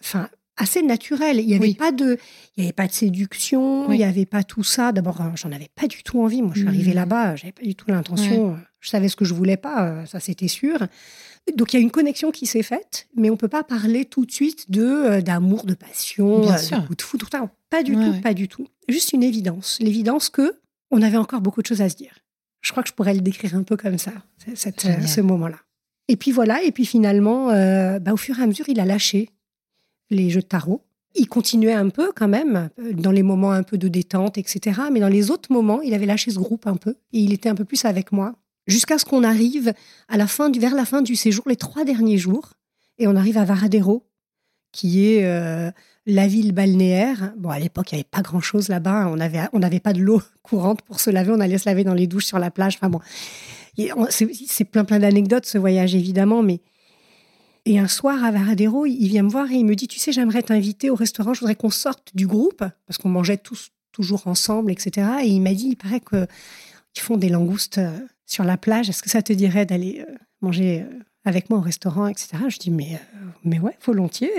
[0.00, 1.40] enfin, assez naturelle.
[1.40, 2.18] Il n'y avait pas de,
[2.56, 4.92] il y avait pas de séduction, il n'y avait pas tout ça.
[4.92, 6.42] D'abord, euh, j'en avais pas du tout envie.
[6.42, 6.96] Moi, je suis arrivée mmh.
[6.96, 8.52] là-bas, j'avais pas du tout l'intention.
[8.52, 10.78] Euh, je savais ce que je voulais pas, euh, ça c'était sûr.
[11.56, 14.26] Donc il y a une connexion qui s'est faite, mais on peut pas parler tout
[14.26, 17.50] de suite de d'amour, de passion, de coup de fou, tout ça.
[17.70, 18.66] Pas du tout, pas du tout.
[18.88, 22.18] Juste une évidence, l'évidence que on avait encore beaucoup de choses à se dire.
[22.60, 24.12] Je crois que je pourrais le décrire un peu comme ça,
[24.54, 25.58] cette, ce moment-là.
[26.08, 27.48] Et puis voilà, et puis finalement,
[27.98, 29.30] bah, au fur et à mesure, il a lâché
[30.10, 30.82] les jeux de tarot.
[31.14, 34.80] Il continuait un peu quand même, dans les moments un peu de détente, etc.
[34.92, 37.48] Mais dans les autres moments, il avait lâché ce groupe un peu et il était
[37.48, 38.34] un peu plus avec moi.
[38.66, 39.74] Jusqu'à ce qu'on arrive
[40.08, 42.54] à la fin du, vers la fin du séjour, les trois derniers jours,
[42.98, 44.06] et on arrive à Varadero,
[44.72, 45.70] qui est euh,
[46.06, 47.32] la ville balnéaire.
[47.36, 49.08] Bon, à l'époque, il n'y avait pas grand-chose là-bas.
[49.08, 51.32] On n'avait on pas de l'eau courante pour se laver.
[51.32, 52.76] On allait se laver dans les douches sur la plage.
[52.76, 53.00] Enfin bon,
[54.10, 56.60] c'est plein plein d'anecdotes ce voyage évidemment, mais
[57.66, 60.12] et un soir à Varadero, il vient me voir et il me dit, tu sais,
[60.12, 64.26] j'aimerais t'inviter au restaurant, je voudrais qu'on sorte du groupe, parce qu'on mangeait tous toujours
[64.26, 65.08] ensemble, etc.
[65.22, 69.02] Et il m'a dit, il paraît qu'ils font des langoustes euh, sur la plage, est-ce
[69.02, 72.36] que ça te dirait d'aller euh, manger euh, avec moi au restaurant, etc.
[72.48, 73.00] Je dis, mais,
[73.44, 74.30] mais ouais, volontiers.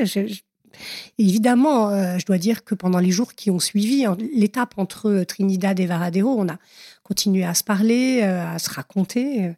[1.17, 5.87] Évidemment, je dois dire que pendant les jours qui ont suivi, l'étape entre Trinidad et
[5.87, 6.57] Varadero, on a
[7.01, 9.55] continué à se parler, à se raconter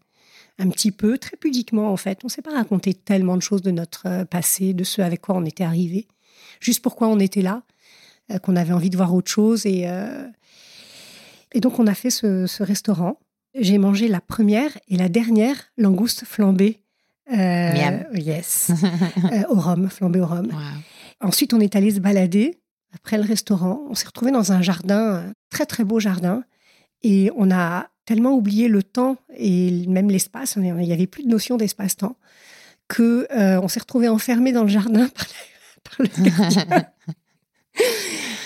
[0.59, 2.19] un petit peu, très pudiquement en fait.
[2.23, 5.21] On ne s'est pas raconté tellement de choses de notre euh, passé, de ce avec
[5.21, 6.07] quoi on était arrivé,
[6.59, 7.63] juste pourquoi on était là,
[8.31, 9.65] euh, qu'on avait envie de voir autre chose.
[9.65, 10.27] Et, euh,
[11.53, 13.19] et donc on a fait ce, restaurant.
[13.59, 16.81] J'ai mangé la première et la dernière langouste flambée.
[18.13, 18.71] yes,
[19.49, 20.51] au rhum, flambée au rhum.
[21.21, 22.59] Ensuite, on est allé se balader
[22.93, 23.81] après le restaurant.
[23.89, 26.43] On s'est retrouvé dans un jardin, très très beau jardin,
[27.03, 31.27] et on a tellement oublié le temps et même l'espace, il n'y avait plus de
[31.27, 32.15] notion d'espace-temps,
[32.87, 35.09] que euh, on s'est retrouvé enfermé dans le jardin
[35.83, 36.87] par, le gardien.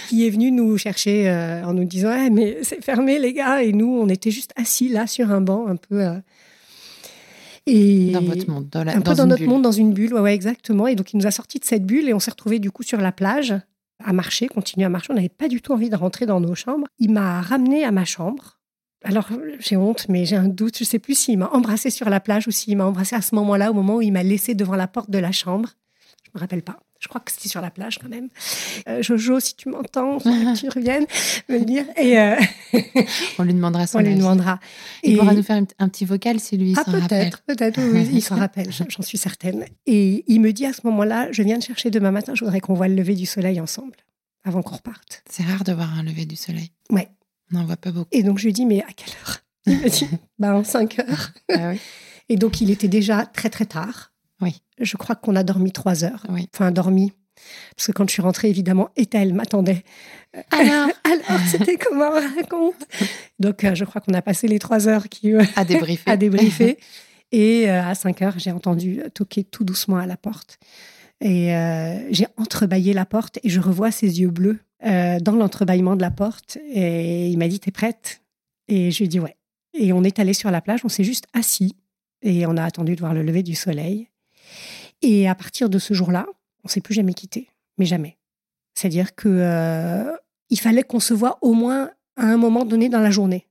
[0.10, 3.62] qui est venu nous chercher euh, en nous disant mais c'est fermé les gars!
[3.62, 6.20] Et nous on était juste assis là sur un banc un peu euh,
[7.68, 10.88] et dans votre monde dans un peu dans notre monde dans une bulle ouais, exactement.
[10.88, 12.82] Et donc il nous a sorti de cette bulle et on s'est retrouvé du coup
[12.82, 13.54] sur la plage
[14.04, 15.12] à marcher continuer à marcher.
[15.12, 16.88] On n'avait pas du tout envie de rentrer dans nos chambres.
[16.98, 18.61] Il m'a ramené à ma chambre
[19.04, 20.78] alors, j'ai honte, mais j'ai un doute.
[20.78, 23.22] Je ne sais plus s'il m'a embrassé sur la plage ou s'il m'a embrassé à
[23.22, 25.70] ce moment-là, au moment où il m'a laissé devant la porte de la chambre.
[26.24, 26.80] Je ne me rappelle pas.
[27.00, 28.30] Je crois que c'était sur la plage quand même.
[28.88, 31.08] Euh, Jojo, si tu m'entends, tu reviennes
[31.50, 31.86] me dire.
[31.98, 32.36] Et euh,
[33.40, 34.60] on lui demandera son On lui demandera.
[35.02, 37.32] Il pourra nous faire un petit vocal si lui ah, s'en rappelle.
[37.32, 39.66] Peut-être, peut-être, oui, il s'en rappelle, j'en suis certaine.
[39.88, 42.60] Et il me dit à ce moment-là, je viens de chercher demain matin, je voudrais
[42.60, 43.98] qu'on voit le lever du soleil ensemble,
[44.44, 45.24] avant qu'on reparte.
[45.28, 46.72] C'est rare de voir un lever du soleil.
[46.92, 47.10] Ouais.
[47.52, 48.10] On n'en voit pas beaucoup.
[48.12, 49.38] Et donc, je lui dis, mais à quelle heure?
[49.66, 50.08] Il me dit,
[50.40, 51.32] bah, en 5 heures.
[51.54, 51.74] Ah
[52.30, 54.14] et donc, il était déjà très, très tard.
[54.42, 54.62] Oui.
[54.80, 56.26] Je crois qu'on a dormi 3 heures.
[56.30, 56.48] Oui.
[56.54, 57.14] Enfin, dormi.
[57.76, 59.84] Parce que quand je suis rentrée, évidemment, Ethel m'attendait.
[60.52, 62.88] Alors, Alors c'était comment on raconte
[63.40, 66.04] Donc, euh, je crois qu'on a passé les 3 heures qui, euh, à débriefer.
[66.10, 66.78] à débriefer.
[67.32, 70.60] Et euh, à 5 heures, j'ai entendu toquer tout doucement à la porte.
[71.24, 71.54] Et
[72.10, 76.12] j'ai entrebâillé la porte et je revois ses yeux bleus euh, dans l'entrebâillement de la
[76.12, 78.22] porte et il m'a dit T'es prête?
[78.68, 79.38] Et je lui ai dit Ouais.
[79.74, 81.76] Et on est allé sur la plage, on s'est juste assis
[82.22, 84.10] et on a attendu de voir le lever du soleil.
[85.02, 86.26] Et à partir de ce jour-là,
[86.64, 88.18] on s'est plus jamais quitté, mais jamais.
[88.76, 90.12] C'est-à-dire que euh,
[90.50, 93.48] il fallait qu'on se voit au moins à un moment donné dans la journée.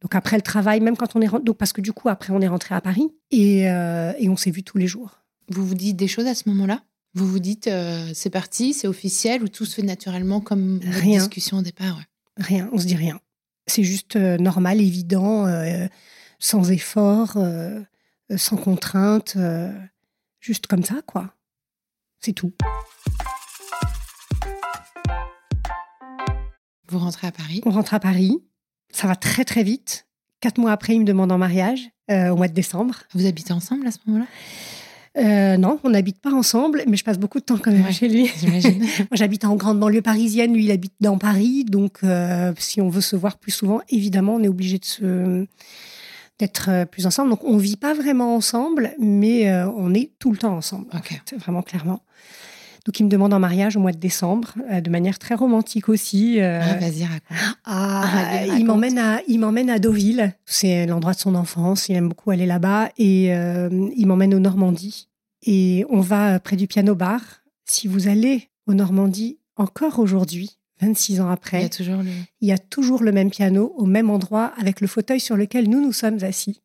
[0.00, 2.40] Donc après le travail, même quand on est donc parce que du coup après on
[2.40, 5.22] est rentré à Paris et, euh, et on s'est vu tous les jours.
[5.48, 6.82] Vous vous dites des choses à ce moment-là?
[7.18, 11.18] Vous vous dites, euh, c'est parti, c'est officiel, ou tout se fait naturellement comme rien.
[11.18, 12.00] discussion au départ
[12.36, 13.20] Rien, on se dit rien.
[13.66, 15.88] C'est juste euh, normal, évident, euh,
[16.38, 17.36] sans effort,
[18.36, 19.36] sans contrainte,
[20.40, 21.34] juste comme ça, quoi.
[22.20, 22.52] C'est tout.
[26.88, 28.38] Vous rentrez à Paris On rentre à Paris.
[28.92, 30.06] Ça va très très vite.
[30.40, 32.94] Quatre mois après, il me demande en mariage au mois de décembre.
[33.12, 34.26] Vous habitez ensemble à ce moment-là?
[35.18, 38.08] Euh, non, on n'habite pas ensemble, mais je passe beaucoup de temps quand même chez
[38.08, 38.30] lui.
[38.38, 38.78] J'imagine.
[38.98, 41.64] Moi, j'habite en grande banlieue parisienne, lui, il habite dans Paris.
[41.64, 45.46] Donc, euh, si on veut se voir plus souvent, évidemment, on est obligé de se
[46.38, 47.30] d'être euh, plus ensemble.
[47.30, 50.86] Donc, on vit pas vraiment ensemble, mais euh, on est tout le temps ensemble.
[50.94, 51.20] Ok.
[51.28, 52.00] C'est vraiment clairement.
[52.86, 55.88] Donc, il me demande en mariage au mois de décembre, euh, de manière très romantique
[55.88, 56.40] aussi.
[56.40, 57.58] euh, Ah, Vas-y, raconte.
[57.64, 60.32] ah, il m'emmène à il m'emmène à Deauville.
[60.46, 61.88] C'est l'endroit de son enfance.
[61.88, 65.07] Il aime beaucoup aller là-bas et euh, il m'emmène au Normandie.
[65.42, 67.20] Et on va euh, près du piano bar.
[67.64, 72.10] Si vous allez au Normandie encore aujourd'hui, 26 ans Il y après, a toujours le.
[72.40, 75.68] il y a toujours le même piano au même endroit avec le fauteuil sur lequel
[75.68, 76.60] nous nous sommes assis.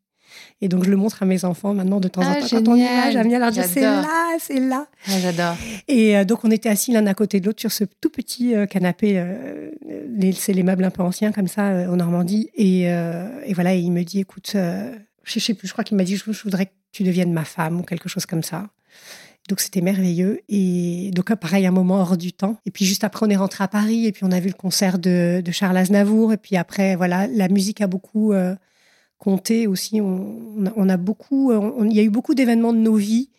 [0.62, 2.68] Et donc je le montre à mes enfants maintenant de temps Ah, en temps quand
[2.70, 2.88] on y va.
[2.88, 3.12] génial.
[3.14, 4.04] J'aime bien leur dire c'est là,
[4.40, 4.88] c'est là.
[5.08, 5.56] Ah, j'adore.
[5.88, 8.56] Et euh, donc, on était assis l'un à côté de l'autre sur ce tout petit
[8.56, 9.14] euh, canapé.
[9.20, 9.70] euh,
[10.36, 12.50] c'est les meubles un peu anciens comme ça en Normandie.
[12.56, 14.56] Et, et voilà, et il me dit, écoute,
[15.24, 17.46] je sais plus, je crois qu'il m'a dit, je, je voudrais que tu deviennes ma
[17.46, 18.70] femme ou quelque chose comme ça.
[19.50, 20.40] Donc, c'était merveilleux.
[20.48, 22.58] Et donc, euh, pareil, un moment hors du temps.
[22.66, 24.54] Et puis, juste après, on est rentré à Paris et puis on a vu le
[24.54, 26.32] concert de, de Charles Aznavour.
[26.32, 28.56] Et puis après, voilà, la musique a beaucoup euh,
[29.18, 30.00] compté aussi.
[30.00, 30.38] On,
[30.78, 33.32] on a, beaucoup, euh, il y a eu beaucoup d'événements de nos vies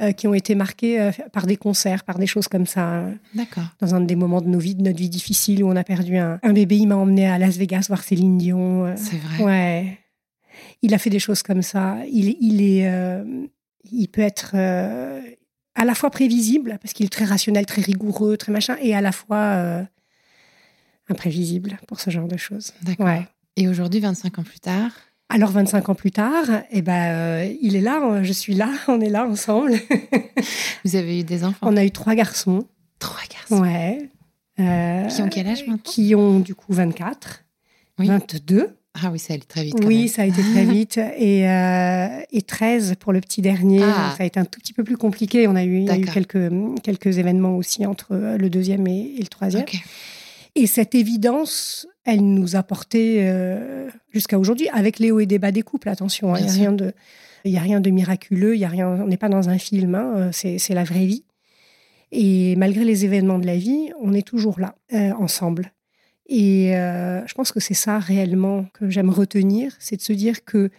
[0.00, 3.00] euh, qui ont été marqués euh, par des concerts, par des choses comme ça.
[3.00, 3.64] euh, D'accord.
[3.80, 6.16] Dans un des moments de nos vies, de notre vie difficile, où on a perdu
[6.16, 8.94] un, un bébé, il m'a emmené à Las Vegas voir Céline Dion.
[8.96, 9.44] C'est vrai.
[9.44, 9.98] ouais.
[10.82, 11.98] Il a fait des choses comme ça.
[12.10, 13.24] Il, il est, euh,
[13.90, 15.20] il peut être euh,
[15.74, 19.00] à la fois prévisible, parce qu'il est très rationnel, très rigoureux, très machin, et à
[19.00, 19.82] la fois euh,
[21.08, 22.72] imprévisible pour ce genre de choses.
[22.82, 23.06] D'accord.
[23.06, 23.26] Ouais.
[23.56, 24.90] Et aujourd'hui, 25 ans plus tard,
[25.28, 29.10] Alors 25 ans plus tard, eh ben, il est là, je suis là, on est
[29.10, 29.74] là ensemble.
[30.84, 31.66] vous avez eu des enfants?
[31.68, 32.66] On a eu trois garçons.
[32.98, 33.62] Trois garçons.
[33.62, 34.10] Ouais.
[35.08, 35.78] Qui ont quel âge maintenant?
[35.82, 37.44] Qui ont du coup 24,
[37.98, 38.06] Oui.
[38.08, 38.76] 22.
[39.02, 39.74] Ah oui, ça allait très vite.
[39.80, 40.08] quand Oui, même.
[40.08, 40.98] ça a été très vite.
[41.18, 43.80] Et, euh, et 13 pour le petit dernier.
[43.82, 44.14] Ah.
[44.16, 45.46] Ça a été un tout petit peu plus compliqué.
[45.48, 46.50] On a eu, il y a eu quelques,
[46.82, 49.64] quelques événements aussi entre euh, le deuxième et, et le troisième.
[50.56, 55.38] Et cette évidence, elle nous a porté euh, jusqu'à aujourd'hui, avec les hauts et des
[55.38, 56.34] bas des couples, attention.
[56.34, 56.92] hein, Il n'y a, rien de-
[57.44, 60.30] y a rien de miraculeux, y a rien, on n'est pas dans un film, hein,
[60.32, 61.24] c'est c'est la vraie vie.
[62.12, 65.72] Et malgré les événements de la vie, on est toujours là, euh, ensemble.
[66.30, 70.44] Et euh, je pense que c'est ça réellement que j'aime retenir, c'est de se dire
[70.44, 70.70] que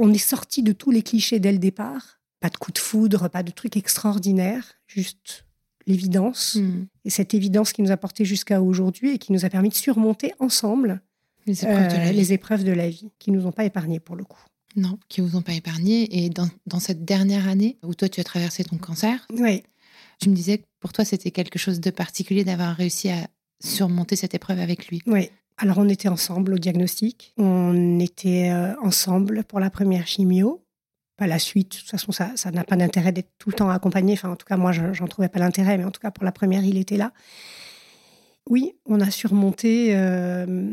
[0.00, 2.18] on est sorti de tous les clichés dès le départ.
[2.40, 5.46] Pas de coup de foudre, pas de truc extraordinaire, juste
[5.86, 6.56] l'évidence.
[6.56, 6.86] Hmm.
[7.04, 9.74] Et cette évidence qui nous a porté jusqu'à aujourd'hui et qui nous a permis de
[9.74, 11.00] surmonter ensemble
[11.46, 12.16] Les épreuves de euh, la vie.
[12.16, 14.42] les épreuves de la vie, qui nous ont pas épargnés pour le coup.
[14.74, 16.24] Non, qui vous ont pas épargné.
[16.24, 19.62] Et dans, dans cette dernière année où toi, tu as traversé ton cancer, Oui,
[20.20, 23.28] tu me disais que pour toi, c'était quelque chose de particulier d'avoir réussi à
[23.62, 25.02] surmonter cette épreuve avec lui.
[25.06, 25.30] oui.
[25.56, 30.64] Alors on était ensemble au diagnostic, on était euh, ensemble pour la première chimio.
[31.16, 33.70] Pas la suite, de toute façon ça ça n'a pas d'intérêt d'être tout le temps
[33.70, 34.14] accompagné.
[34.14, 36.24] Enfin en tout cas moi je- j'en trouvais pas l'intérêt, mais en tout cas pour
[36.24, 37.12] la première il était là.
[38.50, 40.72] Oui, on a surmonté euh,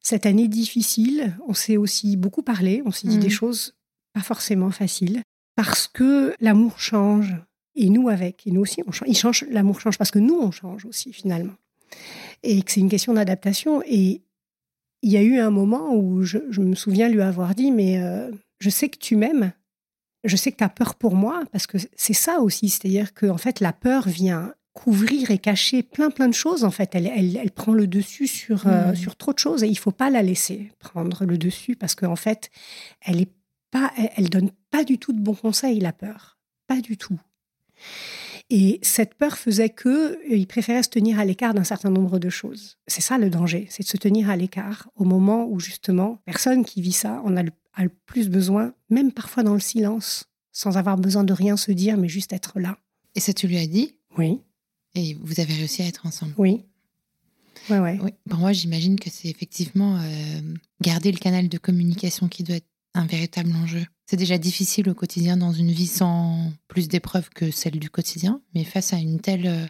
[0.00, 1.36] cette année difficile.
[1.46, 3.22] On s'est aussi beaucoup parlé, on s'est dit Mhm.
[3.22, 3.74] des choses
[4.14, 5.22] pas forcément faciles
[5.54, 7.36] parce que l'amour change
[7.76, 9.08] et nous avec et nous aussi on change.
[9.08, 11.52] Il change, l'amour change parce que nous on change aussi finalement
[12.42, 13.82] et que c'est une question d'adaptation.
[13.86, 14.22] Et
[15.02, 18.02] il y a eu un moment où je, je me souviens lui avoir dit, mais
[18.02, 19.52] euh, je sais que tu m'aimes,
[20.24, 23.26] je sais que tu as peur pour moi, parce que c'est ça aussi, c'est-à-dire que
[23.26, 26.64] en fait la peur vient couvrir et cacher plein plein de choses.
[26.64, 28.96] En fait, elle, elle, elle prend le dessus sur, euh, Mhm.
[28.96, 32.16] sur trop de choses et il faut pas la laisser prendre le dessus parce qu'en
[32.16, 32.50] fait,
[33.02, 33.30] elle est
[33.70, 36.38] pas, elle, elle donne pas du tout de bons conseils, la peur.
[36.66, 37.18] Pas du tout.
[38.50, 42.18] Et cette peur faisait que euh, il préférait se tenir à l'écart d'un certain nombre
[42.18, 42.76] de choses.
[42.86, 46.64] C'est ça le danger, c'est de se tenir à l'écart au moment où justement personne
[46.64, 50.26] qui vit ça en a le, a le plus besoin, même parfois dans le silence,
[50.52, 52.78] sans avoir besoin de rien se dire, mais juste être là.
[53.14, 53.96] Et ça, tu lui as dit?
[54.18, 54.40] Oui,
[54.94, 56.34] et vous avez réussi à être ensemble?
[56.38, 56.64] oui,
[57.70, 57.98] ouais, ouais.
[58.02, 58.10] Oui.
[58.28, 60.40] Pour moi, j'imagine que c'est effectivement euh,
[60.80, 63.84] garder le canal de communication qui doit être un véritable enjeu.
[64.06, 68.40] C'est déjà difficile au quotidien dans une vie sans plus d'épreuves que celle du quotidien,
[68.54, 69.66] mais face à une telle, euh,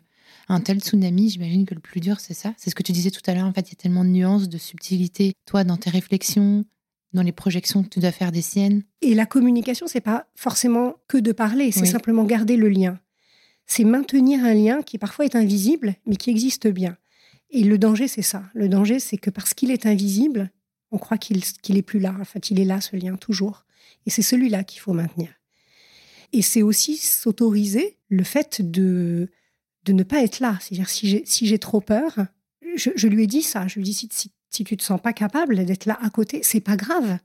[0.48, 2.52] un tel tsunami, j'imagine que le plus dur, c'est ça.
[2.56, 3.46] C'est ce que tu disais tout à l'heure.
[3.46, 6.64] En fait, il y a tellement de nuances, de subtilité, toi, dans tes réflexions,
[7.12, 8.82] dans les projections que tu dois faire des siennes.
[9.02, 11.86] Et la communication, c'est pas forcément que de parler, c'est Oui.
[11.86, 12.98] simplement garder le lien.
[13.66, 16.96] C'est maintenir un lien qui parfois est invisible, mais qui existe bien.
[17.50, 18.42] Et le danger, c'est ça.
[18.52, 20.50] Le danger, c'est que parce qu'il est invisible,
[20.90, 21.38] on croit qu'il
[21.76, 22.14] est plus là.
[22.20, 23.64] En fait, il est là, ce lien, toujours.
[24.06, 25.30] Et c'est celui-là qu'il faut maintenir.
[26.32, 29.30] Et c'est aussi s'autoriser le fait de,
[29.84, 30.58] de ne pas être là.
[30.60, 32.18] C'est-à-dire, si j'ai si trop peur,
[32.76, 33.68] je, lui ai dit ça.
[33.68, 36.10] Je lui ai dit si, si, si tu te sens pas capable d'être là à
[36.10, 37.18] côté, c'est pas grave.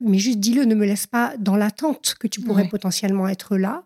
[0.00, 3.84] Mais juste dis-le, ne me laisse pas dans l'attente que tu pourrais potentiellement être là.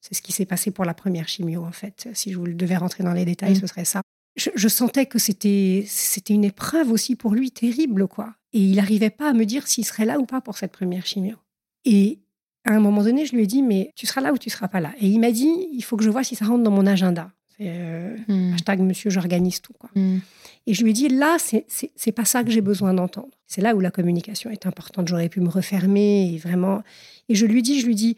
[0.00, 2.08] C'est ce qui s'est passé pour la première chimio, en fait.
[2.12, 3.60] Si je devais rentrer dans les détails, mm.
[3.60, 4.02] ce serait ça.
[4.36, 8.34] Je, sentais que c'était c'était une épreuve aussi pour lui terrible, quoi.
[8.54, 11.04] Et il n'arrivait pas à me dire s'il serait là ou pas pour cette première
[11.04, 11.36] chimio.
[11.84, 12.20] Et
[12.64, 14.68] à un moment donné, je lui ai dit, mais tu seras là ou tu seras
[14.68, 14.94] pas là?
[14.98, 17.30] Et il m'a dit, il faut que je vois si ça rentre dans mon agenda.
[17.60, 18.54] Euh, mm.
[18.54, 19.74] hashtag monsieur, j'organise tout.
[19.78, 19.90] Quoi.
[19.94, 20.18] Mm.
[20.66, 23.36] Et je lui ai dit, là, c'est pas ça que j'ai besoin d'entendre.
[23.46, 25.08] C'est là où la communication est importante.
[25.08, 26.82] J'aurais pu me refermer et vraiment.
[27.28, 28.16] Et je lui dis, je lui dis,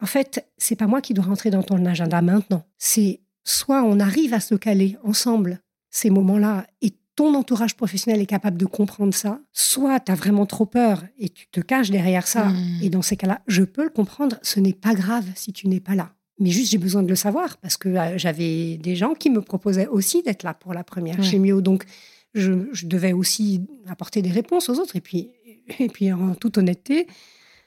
[0.00, 2.64] en fait, c'est pas moi qui dois rentrer dans ton agenda maintenant.
[2.78, 8.26] C'est soit on arrive à se caler ensemble ces moments-là et ton entourage professionnel est
[8.26, 12.26] capable de comprendre ça, soit tu as vraiment trop peur et tu te caches derrière
[12.26, 12.48] ça.
[12.48, 12.80] Hmm.
[12.82, 15.80] Et dans ces cas-là, je peux le comprendre, ce n'est pas grave si tu n'es
[15.80, 16.14] pas là.
[16.38, 19.42] Mais juste, j'ai besoin de le savoir parce que euh, j'avais des gens qui me
[19.42, 21.60] proposaient aussi d'être là pour la première chimio.
[21.60, 21.84] Donc,
[22.32, 22.54] je,
[22.84, 24.96] devais aussi apporter des réponses aux autres.
[24.96, 25.30] Et puis,
[25.78, 27.06] et puis en toute honnêteté,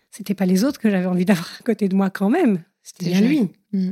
[0.10, 2.64] c'était pas les autres que j'avais envie d'avoir à côté de moi quand même.
[2.82, 3.50] C'était bien lui.
[3.72, 3.92] Mm.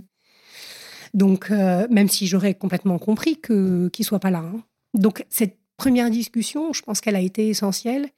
[1.14, 4.40] Donc, euh, même si j'aurais complètement compris que qu'il soit pas là.
[4.40, 4.64] Hein.
[4.94, 8.10] Donc, cette première discussion, je pense qu'elle a été essentielle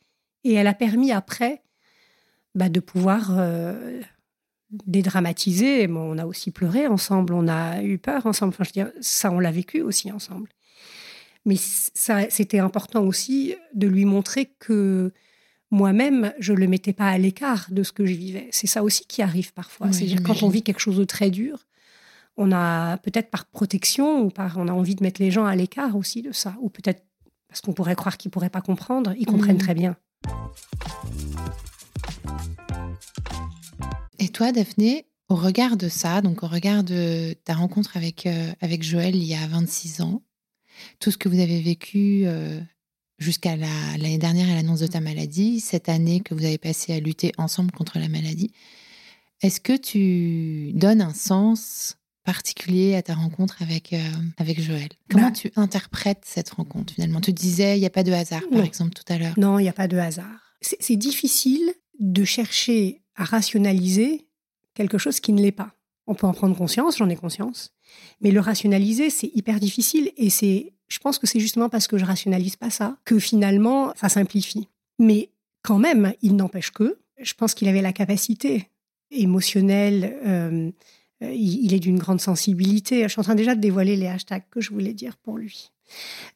[0.43, 1.62] et elle a permis après
[2.55, 4.01] bah, de pouvoir euh,
[4.86, 5.88] dédramatiser.
[5.88, 8.53] on a aussi pleuré ensemble, on a eu peur ensemble.
[8.53, 10.49] Enfin, je veux dire, ça, on l'a vécu aussi ensemble.
[11.45, 15.12] Mais ça, c'était important aussi de lui montrer que
[15.71, 18.47] moi-même, je ne le mettais pas à l'écart de ce que je vivais.
[18.51, 19.91] C'est ça aussi qui arrive parfois.
[19.91, 21.65] C'est-à-dire quand on vit quelque chose de très dur,
[22.38, 25.56] on a peut-être par protection ou par on a envie de mettre les gens à
[25.56, 27.04] l'écart aussi de ça, ou peut-être
[27.48, 29.60] parce qu'on pourrait croire qu'ils pourraient pas comprendre, ils comprennent mmh.
[29.60, 29.96] très bien.
[34.17, 38.52] Et toi, Daphné, au regard de ça, donc au regard de ta rencontre avec, euh,
[38.62, 40.24] avec Joël il y a 26 ans,
[41.00, 42.60] tout ce que vous avez vécu euh,
[43.19, 47.00] jusqu'à l'année dernière et l'annonce de ta maladie, cette année que vous avez passé à
[47.00, 48.52] lutter ensemble contre la maladie.
[49.41, 53.97] Est-ce que tu donnes un sens particulier à ta rencontre avec, euh,
[54.38, 57.21] avec Joël Comment bah tu interprètes cette rencontre finalement?
[57.21, 59.33] Tu disais, il n'y a pas de hasard, par exemple, tout à l'heure.
[59.38, 60.55] Non, il n'y a pas de hasard.
[60.62, 64.25] C'est difficile de chercher à rationaliser
[64.73, 65.75] quelque chose qui ne l'est pas.
[66.07, 67.73] On peut en prendre conscience, j'en ai conscience,
[68.21, 71.97] mais le rationaliser, c'est hyper difficile et c'est je pense que c'est justement parce que
[71.97, 74.67] je rationalise pas ça que finalement ça simplifie.
[74.99, 75.29] Mais
[75.63, 78.69] quand même, il n'empêche que je pense qu'il avait la capacité
[79.12, 80.17] émotionnelle.
[80.25, 80.71] Euh,
[81.31, 83.03] il, est d'une grande sensibilité.
[83.03, 85.71] Je suis en train déjà de dévoiler les hashtags que je voulais dire pour lui.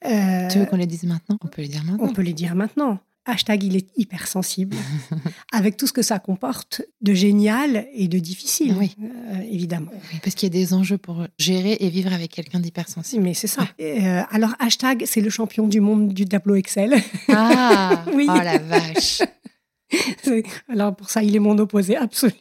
[0.06, 1.38] Euh, tu veux qu'on les dise maintenant?
[1.42, 2.06] On peut les dire maintenant.
[2.06, 4.76] On peut les dire maintenant hashtag il est hypersensible,
[5.52, 8.96] avec tout ce que ça comporte de génial et de difficile, oui.
[9.02, 9.92] Euh, évidemment.
[10.24, 13.24] parce qu'il y a des enjeux pour gérer et vivre avec quelqu'un d'hypersensible.
[13.24, 13.68] Mais c'est ça.
[13.80, 16.96] Euh, alors, hashtag, c'est le champion du monde du tableau Excel.
[17.30, 18.28] Ah, oui.
[18.30, 19.22] oh la vache.
[20.70, 22.34] Alors, pour ça, il est mon opposé absolu.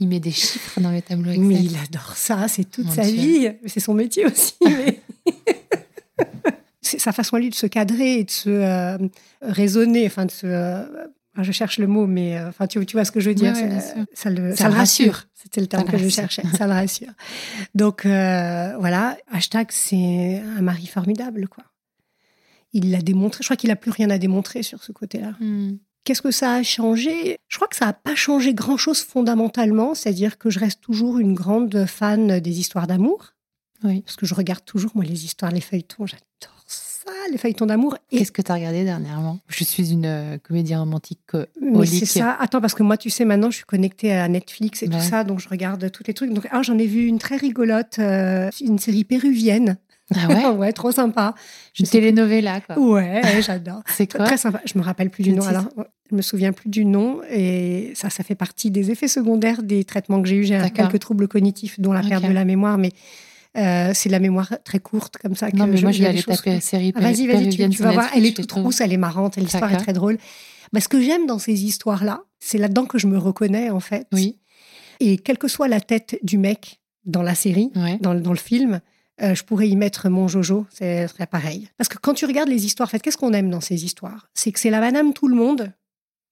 [0.00, 1.44] Il met des chiffres dans le tableau Excel.
[1.44, 3.50] Mais il adore ça, c'est toute sa vie.
[3.66, 4.54] C'est son métier aussi.
[4.64, 5.00] Mais
[6.82, 8.98] sa façon à lui de se cadrer et de se euh,
[9.42, 10.84] raisonner, enfin de se euh,
[11.40, 13.54] je cherche le mot, mais euh, enfin, tu, tu, vois ce que je veux dire.
[14.12, 15.26] ça, le, ça, le, rassure.
[15.32, 16.42] C'était le terme que je cherchais.
[16.58, 17.12] ça le rassure.
[17.74, 21.64] Donc voilà, hashtag, c'est un mari formidable, quoi.
[22.72, 23.42] Il l'a démontré.
[23.42, 25.32] Je crois qu'il n'a plus rien à démontrer sur ce côté-là.
[25.40, 25.76] Hmm.
[26.04, 27.38] Qu'est-ce que ça a changé?
[27.48, 29.94] Je crois que ça n'a pas changé grand-chose fondamentalement.
[29.94, 33.34] C'est-à-dire que je reste toujours une grande fan des histoires d'amour.
[33.84, 34.02] Oui.
[34.02, 36.60] Parce que je regarde toujours, moi, les histoires, les feuilletons, j'adore
[37.30, 37.96] les feuilletons d'amour.
[38.10, 39.38] Qu'est-ce que tu as regardé dernièrement?
[39.48, 42.36] Je suis une euh, comédie romantique euh, Mais c'est ça.
[42.38, 45.24] Attends, parce que moi, tu sais, maintenant, je suis connectée à Netflix et tout ça,
[45.24, 46.32] donc je regarde tous les trucs.
[46.32, 49.76] Donc, ah, j'en ai vu une très rigolote, euh, une série péruvienne.
[50.14, 51.34] Ah ouais Ouais, trop sympa.
[51.78, 52.78] Une telenovela, quoi.
[52.78, 53.82] Ouais, j'adore.
[53.86, 54.60] c'est quoi Très sympa.
[54.64, 55.44] Je me rappelle plus du nom.
[55.44, 55.68] Alors,
[56.10, 57.20] je me souviens plus du nom.
[57.30, 60.44] Et ça, ça fait partie des effets secondaires des traitements que j'ai eu.
[60.44, 62.92] J'ai quelques troubles cognitifs, dont la perte de la mémoire, mais
[63.56, 65.48] euh, c'est la mémoire très courte comme ça.
[65.52, 66.92] non, mais moi, je vais aller taper la série.
[66.94, 68.10] Ah, vas-y, vas-y, tu, vas voir.
[68.14, 70.18] Elle est toute rousse, elle est marrante, l'histoire est très drôle.
[70.72, 74.06] Bah, ce que j'aime dans ces histoires-là, c'est là-dedans que je me reconnais, en fait.
[74.12, 74.38] Oui.
[75.00, 78.80] Et quelle que soit la tête du mec dans la série, dans, le film,
[79.22, 81.68] euh, je pourrais y mettre mon Jojo, c'est serait pareil.
[81.76, 84.28] Parce que quand tu regardes les histoires, en fait, qu'est-ce qu'on aime dans ces histoires?
[84.34, 85.72] C'est que c'est la madame tout le monde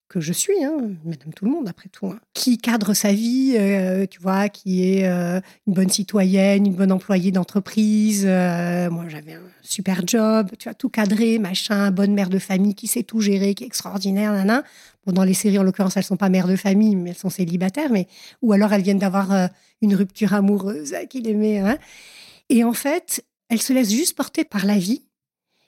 [0.09, 0.75] que je suis, hein,
[1.05, 4.91] madame tout le monde après tout, hein, qui cadre sa vie, euh, tu vois, qui
[4.91, 8.25] est euh, une bonne citoyenne, une bonne employée d'entreprise.
[8.25, 12.87] Moi, j'avais un super job, tu vois, tout cadré, machin, bonne mère de famille qui
[12.87, 14.63] sait tout gérer, qui est extraordinaire, nana.
[15.05, 17.29] Bon, dans les séries, en l'occurrence, elles sont pas mères de famille, mais elles sont
[17.29, 18.07] célibataires, mais
[18.41, 19.51] ou alors elles viennent d'avoir
[19.83, 21.59] une rupture amoureuse qui les met.
[21.59, 21.77] Hein.
[22.49, 25.03] Et en fait, elle se laisse juste porter par la vie.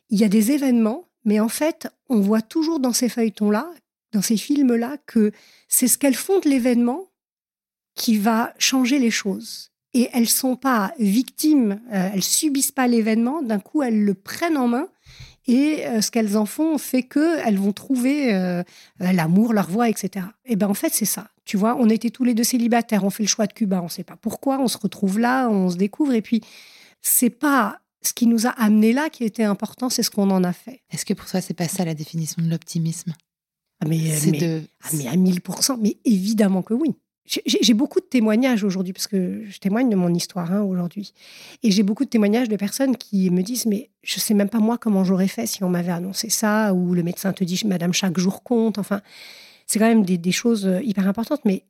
[0.08, 3.70] Il y a des événements, mais en fait, on voit toujours dans ces feuilletons-là,
[4.12, 5.32] dans ces films-là, que
[5.68, 7.06] c'est ce qu'elles font de l'événement
[7.94, 9.70] qui va changer les choses.
[9.92, 13.42] Et elles sont pas victimes, euh, elles subissent pas l'événement.
[13.42, 14.88] D'un coup, elles le prennent en main
[15.46, 18.62] et euh, ce qu'elles en font fait que elles vont trouver euh,
[19.00, 20.26] l'amour, leur voix, etc.
[20.44, 21.28] Et ben en fait, c'est ça.
[21.50, 23.86] Tu vois, on était tous les deux célibataires, on fait le choix de Cuba, on
[23.86, 26.42] ne sait pas pourquoi, on se retrouve là, on se découvre, et puis
[27.02, 30.44] c'est pas ce qui nous a amené là qui était important, c'est ce qu'on en
[30.44, 30.82] a fait.
[30.92, 33.14] Est-ce que pour toi, c'est pas ça la définition de l'optimisme?
[33.80, 33.98] Ah, mais,
[34.30, 36.94] mais, ah, mais à 1000%, mais évidemment que oui.
[37.26, 41.14] J'ai beaucoup de témoignages aujourd'hui, parce que je témoigne de mon histoire hein, aujourd'hui.
[41.64, 44.60] Et j'ai beaucoup de témoignages de personnes qui me disent Mais je sais même pas
[44.60, 47.92] moi comment j'aurais fait si on m'avait annoncé ça, ou le médecin te dit Madame,
[47.92, 48.78] chaque jour compte.
[48.78, 49.00] Enfin,
[49.70, 51.44] c'est quand même des, choses euh, hyper importantes.
[51.44, 51.64] Mais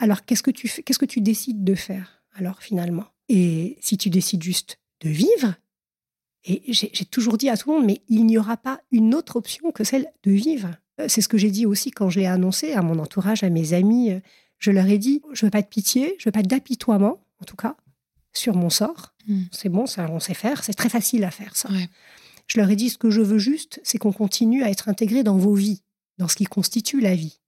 [0.00, 3.04] alors, qu'est-ce que tu fais Qu'est-ce que tu décides de faire, alors, finalement?
[3.28, 5.54] Et si tu décides juste de vivre,
[6.46, 9.36] et j'ai toujours dit à tout le monde Mais il n'y aura pas une autre
[9.36, 10.70] option que celle de vivre.
[11.00, 13.50] Euh, c'est ce que j'ai dit aussi quand je l'ai annoncé à mon entourage, à
[13.50, 14.18] mes amis euh,
[14.58, 17.56] je leur ai dit, je veux pas de pitié, je veux pas d'apitoiement, en tout
[17.56, 17.76] cas,
[18.32, 19.14] sur mon sort.
[19.28, 19.42] Hmm.
[19.52, 21.68] C'est bon, ça, on sait faire, c'est très facile à faire ça.
[22.46, 25.22] Je leur ai dit, ce que je veux juste, c'est qu'on continue à être intégré
[25.22, 25.82] dans vos vies,
[26.18, 27.40] dans ce qui constitue la vie.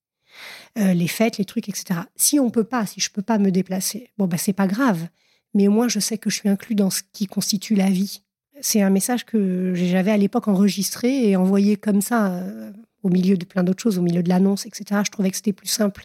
[0.79, 2.01] Euh, les fêtes, les trucs, etc.
[2.17, 5.09] Si on peut pas, si je peux pas me déplacer, bon, bah, c'est pas grave.
[5.55, 8.21] Mais au moins, je sais que je suis inclus dans ce qui constitue la vie.
[8.61, 12.71] C'est un message que j'avais à l'époque enregistré et envoyé comme ça euh,
[13.03, 15.01] au milieu de plein d'autres choses, au milieu de l'annonce, etc.
[15.05, 16.05] Je trouvais que c'était plus simple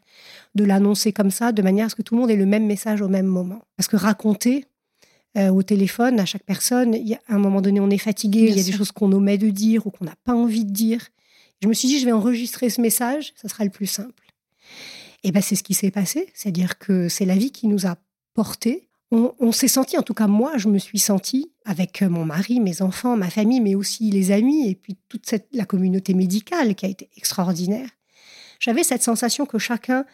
[0.55, 2.65] de l'annoncer comme ça, de manière à ce que tout le monde ait le même
[2.65, 3.61] message au même moment.
[3.75, 4.65] Parce que raconter
[5.37, 8.47] euh, au téléphone à chaque personne, y a, à un moment donné, on est fatigué,
[8.49, 10.71] il y a des choses qu'on omet de dire ou qu'on n'a pas envie de
[10.71, 11.07] dire.
[11.61, 14.20] Je me suis dit, je vais enregistrer ce message, ça sera le plus simple.
[15.23, 17.97] Et ben c'est ce qui s'est passé, c'est-à-dire que c'est la vie qui nous a
[18.33, 22.61] portés on, s'est senti, en tout cas moi, je me suis sentie avec mon mari,
[22.61, 26.85] mes enfants, ma famille, mais aussi les amis et puis toute la communauté médicale qui
[26.85, 27.89] a été extraordinaire.
[28.59, 30.05] J'avais cette sensation que chacun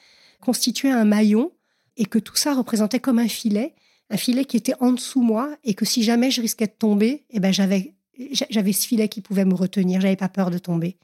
[0.42, 1.52] constituait un maillon
[1.96, 3.76] et que tout ça représentait comme un filet,
[4.10, 7.26] un filet qui était en dessous moi et que si jamais je risquais de tomber,
[7.30, 7.94] eh ben j'avais
[8.50, 10.98] j'avais ce filet qui pouvait me retenir, j'avais pas peur de tomber.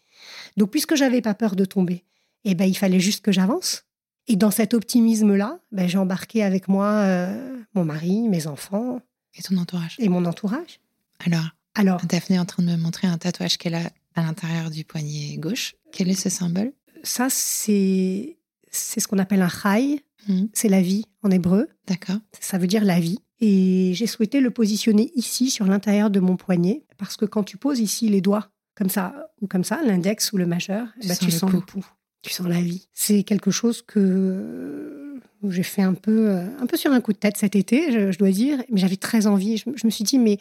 [0.57, 2.05] Donc puisque j'avais pas peur de tomber,
[2.45, 3.85] eh ben il fallait juste que j'avance.
[4.27, 9.01] Et dans cet optimisme-là, ben, j'ai embarqué avec moi euh, mon mari, mes enfants.
[9.35, 9.95] Et ton entourage.
[9.99, 10.79] Et mon entourage.
[11.25, 14.69] Alors, Alors Daphné est en train de me montrer un tatouage qu'elle a à l'intérieur
[14.69, 15.75] du poignet gauche.
[15.91, 16.71] Quel est ce symbole?
[17.03, 18.37] Ça, c'est
[18.71, 20.03] c'est ce qu'on appelle un chai.
[20.27, 20.45] Hmm.
[20.53, 21.67] C'est la vie en hébreu.
[21.87, 22.19] D'accord.
[22.39, 23.19] Ça veut dire la vie.
[23.41, 27.57] Et j'ai souhaité le positionner ici, sur l'intérieur de mon poignet, parce que quand tu
[27.57, 31.15] poses ici les doigts, comme ça, ou comme ça, l'index ou le majeur, tu, bah,
[31.15, 31.85] sens, le pouls
[32.23, 32.87] tu sens la vie.
[32.93, 35.19] C'est quelque chose que
[35.49, 38.17] j'ai fait un peu, euh, un peu sur un coup de tête cet été, je,
[38.17, 39.57] dois dire, mais j'avais très envie.
[39.57, 40.39] Je, me suis dit, mais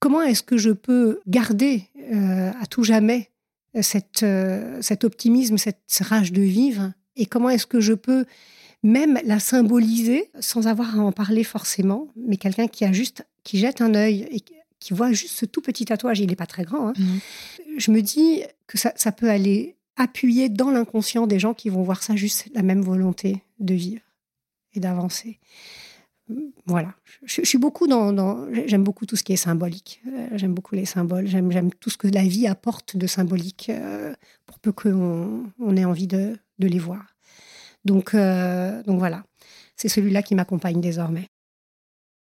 [0.00, 3.30] comment est-ce que je peux garder euh, à tout jamais
[3.82, 6.92] cette, euh, cet optimisme, cette rage de vivre?
[7.16, 8.24] Et comment est-ce que je peux
[8.82, 13.58] même la symboliser sans avoir à en parler forcément, mais quelqu'un qui a juste, qui
[13.58, 14.40] jette un œil et
[14.78, 16.88] qui voit juste ce tout petit tatouage, il n'est pas très grand.
[16.88, 16.92] Hein.
[16.96, 17.18] Mmh.
[17.76, 21.82] Je me dis que ça, ça peut aller appuyer dans l'inconscient des gens qui vont
[21.82, 24.02] voir ça juste la même volonté de vivre
[24.74, 25.38] et d'avancer.
[26.66, 30.00] Voilà, je, suis beaucoup dans, j'aime beaucoup tout ce qui est symbolique.
[30.06, 31.26] Euh, j'aime beaucoup les symboles.
[31.26, 34.14] J'aime, tout ce que la vie apporte de symbolique euh,
[34.46, 37.16] pour peu qu'on on ait envie de, de les voir.
[37.84, 39.24] Donc, euh, donc voilà,
[39.74, 41.28] c'est celui-là qui m'accompagne désormais.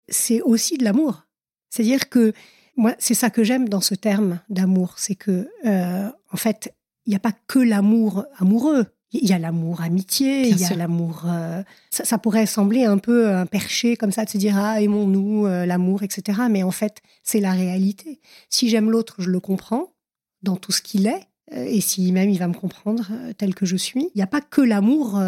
[0.07, 1.26] C'est aussi de l'amour.
[1.72, 2.34] C'est-à-dire que
[2.76, 6.74] moi, c'est ça que j'aime dans ce terme d'amour, c'est que en fait,
[7.06, 8.86] il n'y a pas que l'amour amoureux.
[9.12, 11.24] Il y a l'amour amitié, il y a l'amour.
[11.26, 15.45] Euh, ça, pourrait sembler un peu un perché comme ça de se dire ah aimons-nous
[15.45, 16.39] euh, l'amour etc.
[16.49, 18.20] Mais en fait c'est la réalité.
[18.49, 19.93] Si j'aime l'autre, je le comprends
[20.41, 21.22] dans tout ce qu'il est.
[21.53, 24.28] Euh, et si même il va me comprendre tel que je suis, il n'y a
[24.28, 25.22] pas que l'amour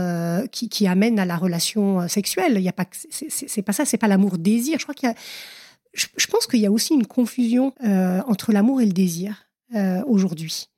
[0.51, 2.55] qui, amène à la relation sexuelle.
[2.57, 4.80] Il y a pas, c'est pas ça, c'est pas l'amour désir.
[4.80, 5.15] Je crois qu'il y a,
[5.93, 7.73] je, pense qu'il y a aussi une confusion
[8.28, 9.47] entre l'amour et le désir
[10.07, 10.69] aujourd'hui.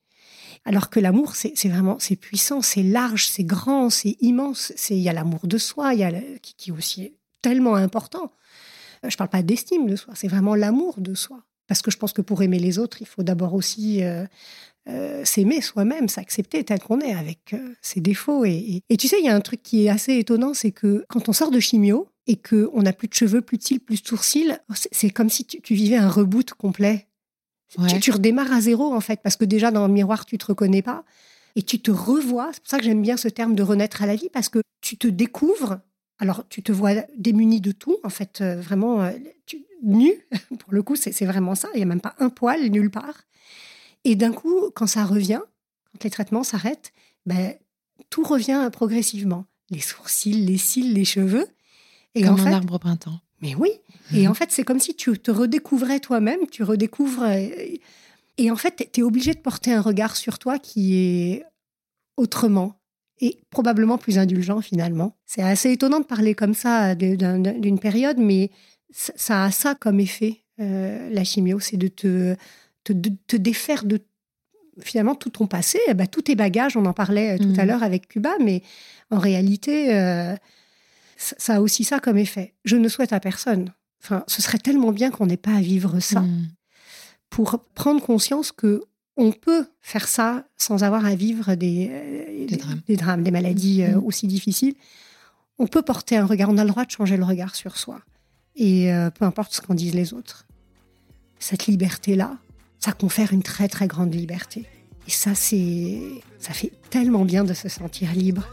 [0.65, 4.73] Alors que l'amour, c'est vraiment, c'est puissant, c'est large, c'est grand, c'est immense.
[4.75, 8.31] C'est il y a l'amour de soi, il y a qui, aussi est tellement important.
[9.05, 11.43] Euh, je parle pas d'estime de soi, c'est vraiment l'amour de soi.
[11.67, 14.25] Parce que je pense que pour aimer les autres, il faut d'abord aussi euh,
[14.89, 18.43] euh, s'aimer soi-même, s'accepter tel qu'on est avec ses défauts.
[18.43, 21.29] Et, tu sais, il y a un truc qui est assez étonnant, c'est que quand
[21.29, 24.07] on sort de chimio et qu'on n'a plus de cheveux, plus de cils, plus de
[24.07, 24.57] sourcils,
[24.91, 27.07] c'est comme si tu, vivais un reboot complet.
[28.01, 30.81] Tu, redémarres à zéro, en fait, parce que déjà, dans le miroir, tu te reconnais
[30.81, 31.03] pas.
[31.55, 32.49] Et tu te revois.
[32.53, 34.59] C'est pour ça que j'aime bien ce terme de renaître à la vie, parce que
[34.81, 35.79] tu te découvres
[36.19, 39.09] alors tu te vois démuni de tout, en fait, euh, vraiment
[39.81, 40.13] nu,
[40.59, 43.23] pour le coup, c'est vraiment ça, il n'y a même pas un poil nulle part.
[44.03, 45.41] Et d'un coup, quand ça revient,
[45.91, 46.93] quand les traitements s'arrêtent,
[47.25, 47.55] ben,
[48.09, 49.45] tout revient progressivement.
[49.69, 51.47] Les sourcils, les cils, les cheveux.
[52.15, 53.19] Et Comme en un arbre au printemps.
[53.41, 53.71] Mais oui.
[54.13, 57.25] Et en fait, c'est comme si tu te redécouvrais toi-même, tu redécouvres.
[58.37, 61.43] Et en fait, tu es obligé de porter un regard sur toi qui est
[62.17, 62.79] autrement
[63.21, 65.15] et probablement plus indulgent finalement.
[65.25, 68.49] C'est assez étonnant de parler comme ça d'une période, mais
[68.91, 72.35] ça a ça comme effet, euh, la chimio, c'est de te,
[72.83, 73.99] te, défaire de
[74.81, 77.63] finalement tout ton passé, eh ben, tous tes bagages, on en parlait euh, tout à
[77.63, 77.67] mmh.
[77.67, 78.63] l'heure avec Cuba, mais
[79.11, 80.35] en réalité, euh,
[81.19, 82.53] ça a aussi ça comme effet.
[82.63, 83.73] Je ne souhaite à personne.
[84.01, 86.47] Enfin, ce serait tellement bien qu'on n'ait pas à vivre ça mmh.
[87.29, 88.83] pour prendre conscience que
[89.17, 92.47] on peut faire ça sans avoir à vivre des,
[92.87, 93.21] des, drames.
[93.21, 93.97] des, maladies mmh.
[93.97, 94.75] aussi difficiles.
[95.57, 97.99] On peut porter un regard, on a le droit de changer le regard sur soi.
[98.55, 100.47] Et peu importe ce qu'en disent les autres.
[101.37, 102.37] Cette liberté-là,
[102.79, 104.65] ça confère une très très grande liberté.
[105.05, 105.99] Et ça, c'est,
[106.39, 108.47] ça fait tellement bien de se sentir libre.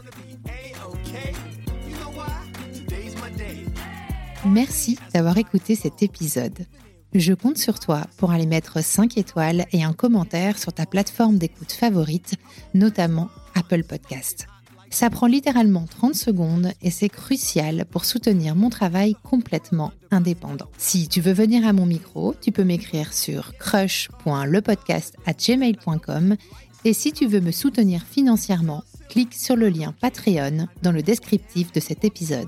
[4.45, 6.65] Merci d'avoir écouté cet épisode.
[7.13, 11.37] Je compte sur toi pour aller mettre 5 étoiles et un commentaire sur ta plateforme
[11.37, 12.33] d'écoute favorite,
[12.73, 14.47] notamment Apple Podcast.
[14.89, 20.69] Ça prend littéralement 30 secondes et c'est crucial pour soutenir mon travail complètement indépendant.
[20.77, 26.37] Si tu veux venir à mon micro, tu peux m'écrire sur crush.lepodcast@gmail.com
[26.85, 31.73] et si tu veux me soutenir financièrement, clique sur le lien Patreon dans le descriptif
[31.73, 32.47] de cet épisode.